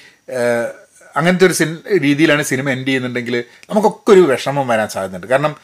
അങ്ങനത്തെ 1.16 1.46
ഒരു 1.46 1.54
രീതിയിലാണ് 1.98 2.42
സിനിമ 2.42 2.70
എൻഡ് 2.70 2.88
ചെയ്യുന്നുണ്ടെങ്കിൽ 2.88 3.44
നമുക്കൊക്കെ 3.70 4.12
ഒരു 4.12 4.20
വിഷമം 4.20 4.68
വരാൻ 4.68 4.88
സാധ്യതയുണ്ട്. 4.88 5.26
കാരണം 5.26 5.56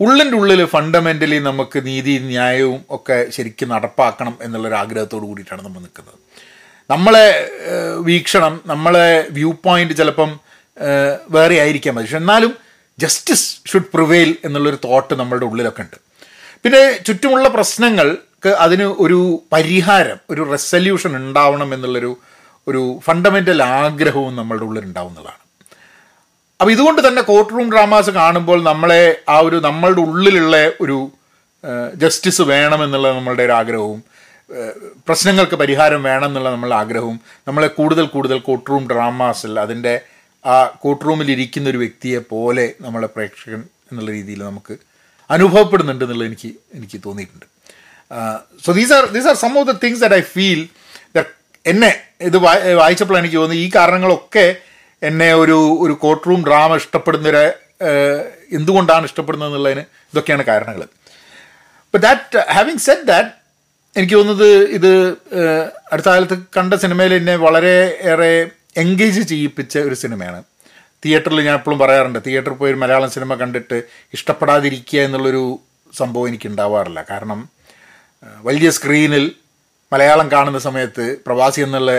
ഉള്ളിന്റെ 0.00 0.36
ഉള്ളിൽ 0.36 0.64
ഫണ്ടമെന്റലി 0.64 1.38
നമുക്ക് 1.38 1.86
നീതി 1.86 2.18
ന്യായവും 2.18 2.84
ഒക്കെ 2.90 3.30
ശരിക്കും 3.30 3.68
നടപ്പാക്കണം 3.68 4.38
എന്നുള്ളൊരു 4.42 4.74
ആഗ്രഹത്തോട് 4.74 5.24
കൂടിയിട്ടാണ് 5.24 5.64
നമ്മൾ 5.64 5.80
നിൽക്കുന്നത്. 5.80 6.21
നമ്മളെ 6.92 7.26
വീക്ഷണം 8.08 8.54
നമ്മളെ 8.72 9.08
വ്യൂ 9.36 9.50
പോയിന്റ് 9.66 9.94
ചിലപ്പം 10.00 10.30
വേറെ 11.36 11.56
ആയിരിക്കാം 11.64 11.94
പക്ഷെ 11.98 12.18
എന്നാലും 12.22 12.52
ജസ്റ്റിസ് 12.98 13.48
ഷുഡ് 13.70 13.90
പ്രിവെയിൽ 13.94 14.30
എന്നുള്ളൊരു 14.46 14.78
തോട്ട് 14.84 15.14
നമ്മളുടെ 15.20 15.46
ഉള്ളിലൊക്കെ 15.50 15.82
ഉണ്ട്. 15.84 15.96
പിന്നെ 16.64 16.82
ചുറ്റുമുള്ള 17.06 17.46
പ്രശ്നങ്ങൾക്ക് 17.56 18.50
അതിന് 18.64 18.86
ഒരു 19.04 19.20
പരിഹാരം 19.52 20.18
ഒരു 20.32 20.42
റെസല്യൂഷൻ 20.54 21.12
ഉണ്ടാവണം 21.20 21.70
എന്നുള്ളൊരു 21.74 22.12
ഒരു 22.66 22.82
ഫണ്ടമെന്റൽ 23.06 23.60
ആഗ്രഹവും 23.62 24.32
നമ്മളുടെ 24.40 24.64
ഉള്ളിൽ 24.68 24.84
ഉണ്ടാവുന്നതാണ്. 24.88 25.40
അപ്പോൾ 26.60 26.72
ഇതുകൊണ്ട് 26.76 27.00
തന്നെ 27.06 27.22
കോർട്ട് 27.30 27.52
റൂം 27.54 27.68
ഡ്രാമാസ് 27.72 28.10
കാണുമ്പോൾ 28.20 28.58
നമ്മളെ 28.70 29.02
ആ 29.34 29.36
ഒരു 29.46 29.58
നമ്മളുടെ 29.68 30.02
ഉള്ളിലുള്ള 30.08 30.56
ഒരു 30.80 30.98
ജസ്റ്റിസ് 32.02 32.42
വേണമെന്നുള്ള 32.52 33.08
നമ്മളുടെ 33.16 33.44
ഒരു 33.48 33.54
ആഗ്രഹവും 33.60 34.00
പ്രശ്നങ്ങൾക്ക് 35.06 35.54
പരിഹാരം 35.54 36.02
വേണം 36.02 36.26
എന്നുള്ള 36.26 36.50
നമ്മളുടെ 36.50 36.74
ആഗ്രഹവും 36.74 37.16
നമ്മളെ 37.48 37.66
കൂടുതൽ 37.68 38.06
കൂടുതൽ 38.06 38.38
കോട്ട് 38.40 38.70
റൂം 38.70 38.88
ഡ്രാമാസിൽ 38.88 39.60
അതിന്റെ 39.60 39.94
ആ 40.44 40.54
കോട്ട് 40.78 41.04
റൂമിൽ 41.04 41.30
ഇരിക്കുന്ന 41.30 41.68
ഒരു 41.68 41.78
വ്യക്തിയെ 41.78 42.18
പോലെ 42.30 42.74
നമ്മളെ 42.80 43.06
പ്രേക്ഷകൻ 43.06 43.60
എന്നുള്ള 43.90 44.10
രീതിയിൽ 44.10 44.42
നമുക്ക് 44.42 44.74
അനുഭവപ്പെടുന്നുണ്ട് 45.30 46.04
എന്നുള്ളത് 46.04 46.28
എനിക്ക് 46.28 46.48
എനിക്ക് 46.74 47.00
തോന്നിയിട്ടുണ്ട്. 47.04 47.46
So 48.64 48.72
these 48.72 48.92
are 48.92 49.04
these 49.06 49.26
are 49.26 49.34
some 49.34 49.58
of 49.58 49.68
the 49.68 49.78
things 49.84 50.00
that 50.00 50.14
I 50.14 50.20
feel 50.32 50.60
എന്നെ 51.64 51.90
ഇത് 52.20 52.36
വായി- 52.36 52.76
വായിച്ചപ്പോഴാണ് 52.76 53.24
എനിക്ക് 53.24 53.36
തോന്നുന്നത് 53.36 53.64
ഈ 53.64 53.70
കാരണങ്ങളൊക്കെ 53.76 54.46
എന്നെ 55.02 55.34
ഒരു 55.34 55.56
ഒരു 55.80 55.92
കോട്ട് 55.94 56.28
റൂം 56.28 56.46
ഡ്രാമ 56.46 56.76
ഇഷ്ടപ്പെടുന്നൊരു 56.76 57.42
എന്തുകൊണ്ടാണ് 58.52 59.04
ഇഷ്ടപ്പെടുന്നത് 59.04 59.48
എന്നുള്ളതിന് 59.48 59.82
ഇതൊക്കെയാണ് 60.12 60.42
കാരണങ്ങൾ. 60.42 60.82
But 61.94 62.04
that 62.04 62.38
having 62.52 62.78
set 62.78 63.06
that 63.06 63.30
എനിക്ക് 63.96 64.14
തോന്നുന്നത് 64.14 64.50
ഇത് 64.76 64.92
അടുത്ത 65.92 66.06
കാലത്ത് 66.06 66.36
കണ്ട 66.56 66.74
സിനിമയിൽ 66.74 67.14
എന്നെ 67.14 67.36
വളരെ 67.36 67.98
ഏറെ 68.12 68.50
എൻഗേജ് 68.76 69.20
ചെയ്യിപ്പിച്ച 69.20 69.78
ഒരു 69.78 69.94
സിനിമയാണ്. 69.94 70.42
തിയേറ്ററിൽ 71.04 71.40
ഞാൻ 71.40 71.54
എപ്പോഴും 71.54 71.78
പറയാറുണ്ട് 71.78 72.18
തിയേറ്ററിൽ 72.26 72.54
പോയി 72.54 72.72
ഒരു 72.72 72.78
മലയാളം 72.78 73.10
സിനിമ 73.10 73.34
കണ്ടിട്ട് 73.34 73.82
ഇഷ്ടപ്പെടാതിരിക്കുക 74.14 75.00
എന്നുള്ളൊരു 75.00 75.58
സംഭവം 75.96 76.28
എനിക്ക് 76.28 76.46
ഉണ്ടാവാറില്ല. 76.46 77.04
കാരണം 77.10 77.48
വലിയ 78.42 78.70
സ്ക്രീനിൽ 78.70 79.32
മലയാളം 79.92 80.30
കാണുന്ന 80.30 80.58
സമയത്ത് 80.58 81.16
പ്രവാസി 81.26 81.60
എന്നുള്ള 81.60 81.92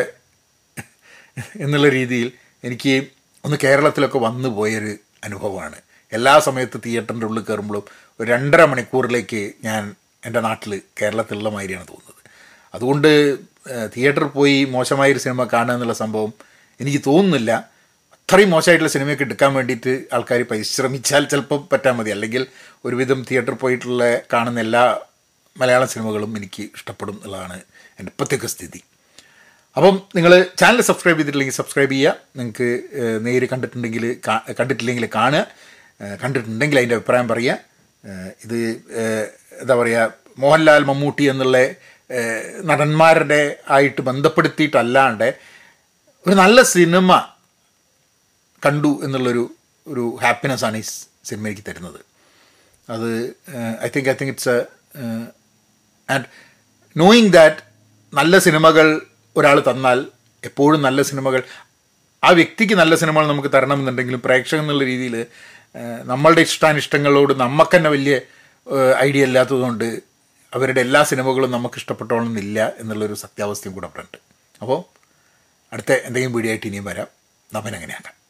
എന്നുള്ള 1.60 1.90
രീതിയിൽ 1.90 2.32
എനിക്ക് 2.64 3.08
ഒന്ന് 3.46 3.58
കേരളത്തിലൊക്കെ 3.64 4.18
വന്നു 4.18 4.50
പോയൊരു 4.50 4.96
അനുഭവമാണ്. 5.24 5.76
എല്ലാ 6.14 6.40
സമയത്ത് 6.40 6.78
തിയേറ്ററിന്റെ 6.86 7.26
ഉള്ളിൽ 7.26 7.44
കയറുമ്പോഴും 7.44 7.86
ഒരു 8.20 8.28
രണ്ടര 8.32 8.64
മണിക്കൂറിലേക്ക് 8.66 9.52
ഞാൻ 9.64 9.96
എന്റെ 10.26 10.40
നാട്ടിൽ 10.40 10.82
കേരളത്തിലുള്ള 11.02 11.50
മാതിരിയാണ് 11.50 11.88
തോന്നുന്നത്. 11.88 12.22
അതുകൊണ്ട് 12.76 13.38
തിയേറ്ററിൽ 13.96 14.32
പോയി 14.38 14.66
മോശമായൊരു 14.66 15.20
സിനിമ 15.20 15.44
കാണുക 15.54 15.74
എന്നുള്ള 15.74 15.94
സംഭവം 15.94 16.34
എനിക്ക് 16.82 17.02
തോന്നുന്നില്ല. 17.08 17.52
അത്രയും 18.14 18.50
മോശമായിട്ടുള്ള 18.50 18.92
സിനിമയൊക്കെ 18.92 19.24
എടുക്കാൻ 19.24 19.54
വേണ്ടിയിട്ട് 19.54 20.04
ആൾക്കാർ 20.14 20.42
പരിശ്രമിച്ചാൽ 20.52 21.24
ചിലപ്പോൾ 21.26 21.60
പറ്റാൻ 21.72 21.96
മതി. 21.98 22.10
അല്ലെങ്കിൽ 22.10 22.48
ഒരുവിധം 22.86 23.26
തിയേറ്ററിൽ 23.32 23.56
പോയിട്ടുള്ള 23.56 24.04
കാണുന്ന 24.34 24.60
എല്ലാ 24.60 25.00
മലയാള 25.58 25.86
സിനിമകളും 25.86 26.38
എനിക്ക് 26.38 26.64
ഇഷ്ടപ്പെടും 26.64 27.14
എന്നുള്ളതാണ് 27.14 27.58
എന്റെ 28.00 28.10
ഇപ്പോഴത്തേക്ക് 28.10 28.46
സ്ഥിതി. 28.46 28.82
അപ്പം 29.76 30.02
നിങ്ങൾ 30.16 30.46
ചാനൽ 30.60 30.82
സബ്സ്ക്രൈബ് 30.82 31.18
ചെയ്തിട്ടില്ലെങ്കിൽ 31.18 31.54
സബ്സ്ക്രൈബ് 31.54 31.92
ചെയ്യുക. 31.92 32.16
നിങ്ങൾക്ക് 32.36 32.68
നേര് 33.26 33.46
കണ്ടിട്ടുണ്ടെങ്കിൽ 33.52 34.06
കണ്ടിട്ടില്ലെങ്കിൽ 34.60 35.10
കാണുക. 35.16 35.46
കണ്ടിട്ടുണ്ടെങ്കിൽ 36.24 36.78
അതിന്റെ 36.78 36.96
അഭിപ്രായം 36.96 37.28
പറയുക. 37.28 37.58
ഇത് 38.46 38.60
എന്താ 39.62 39.76
പറയുക 39.76 40.14
മോഹൻലാൽ 40.38 40.84
മമ്മൂട്ടി 40.84 41.24
എന്നുള്ള 41.24 41.58
നടന്മാരുടെ 42.64 43.58
ആയിട്ട് 43.70 44.02
ബന്ധപ്പെടുത്തിയിട്ടല്ലാണ്ട് 44.02 45.34
ഒരു 46.28 46.36
നല്ല 46.36 46.62
സിനിമ 46.62 47.30
കണ്ടു 48.66 49.00
എന്നുള്ളൊരു 49.04 49.56
ഒരു 49.88 50.18
ഹാപ്പിനെസ് 50.22 50.66
ആണ് 50.66 50.78
ഈ 50.78 50.82
സിനിമ 51.26 51.48
എനിക്ക് 51.48 51.62
തരുന്നത്. 51.70 52.00
അത് 52.90 53.36
I 53.84 53.90
think 53.96 54.10
I 54.10 54.14
think 54.14 54.32
it's 54.32 54.66
and 56.10 56.26
knowing 56.98 57.32
that 57.32 57.62
നല്ല 58.14 58.40
സിനിമകൾ 58.40 59.02
ഒരാൾ 59.38 59.60
തന്നാൽ 59.60 60.00
എപ്പോഴും 60.44 60.82
നല്ല 60.82 61.02
സിനിമകൾ 61.02 61.44
ആ 62.24 62.30
വ്യക്തിക്ക് 62.30 62.74
നല്ല 62.74 62.96
സിനിമകൾ 62.96 63.28
നമുക്ക് 63.28 63.52
തരണമെന്നുണ്ടെങ്കിലും 63.54 64.22
പ്രേക്ഷകൻ 64.22 64.60
എന്നുള്ള 64.60 64.84
രീതിയിൽ 64.84 65.26
നമ്മളുടെ 66.04 66.42
ഇഷ്ടാനിഷ്ടങ്ങളോട് 66.42 67.34
നമുക്ക് 67.34 67.78
തന്നെ 67.78 67.90
വലിയ 67.90 68.22
ഐഡിയ 68.98 69.24
ഇല്ലാത്തതുകൊണ്ട് 69.24 70.00
അവരുടെ 70.54 70.82
എല്ലാ 70.82 71.04
സിനിമകളും 71.04 71.52
നമുക്ക് 71.52 71.76
ഇഷ്ടപ്പെട്ടോളന്നില്ല 71.76 72.74
എന്നുള്ളൊരു 72.80 73.14
സത്യാവസ്ഥയും 73.14 73.74
കൂടെ 73.74 73.88
അവിടെ 73.88 74.02
ഉണ്ട് 74.02 74.18
അപ്പോൾ 74.62 74.80
അടുത്ത 75.74 75.92
എന്തെങ്കിലും 75.92 76.36
വീഡിയോ 76.36 76.52
ആയിട്ട് 76.52 76.68
ഇനിയും 76.68 76.86
വരാം. 76.86 77.08
നമ്മനെങ്ങനെയാക്കാം. 77.54 78.23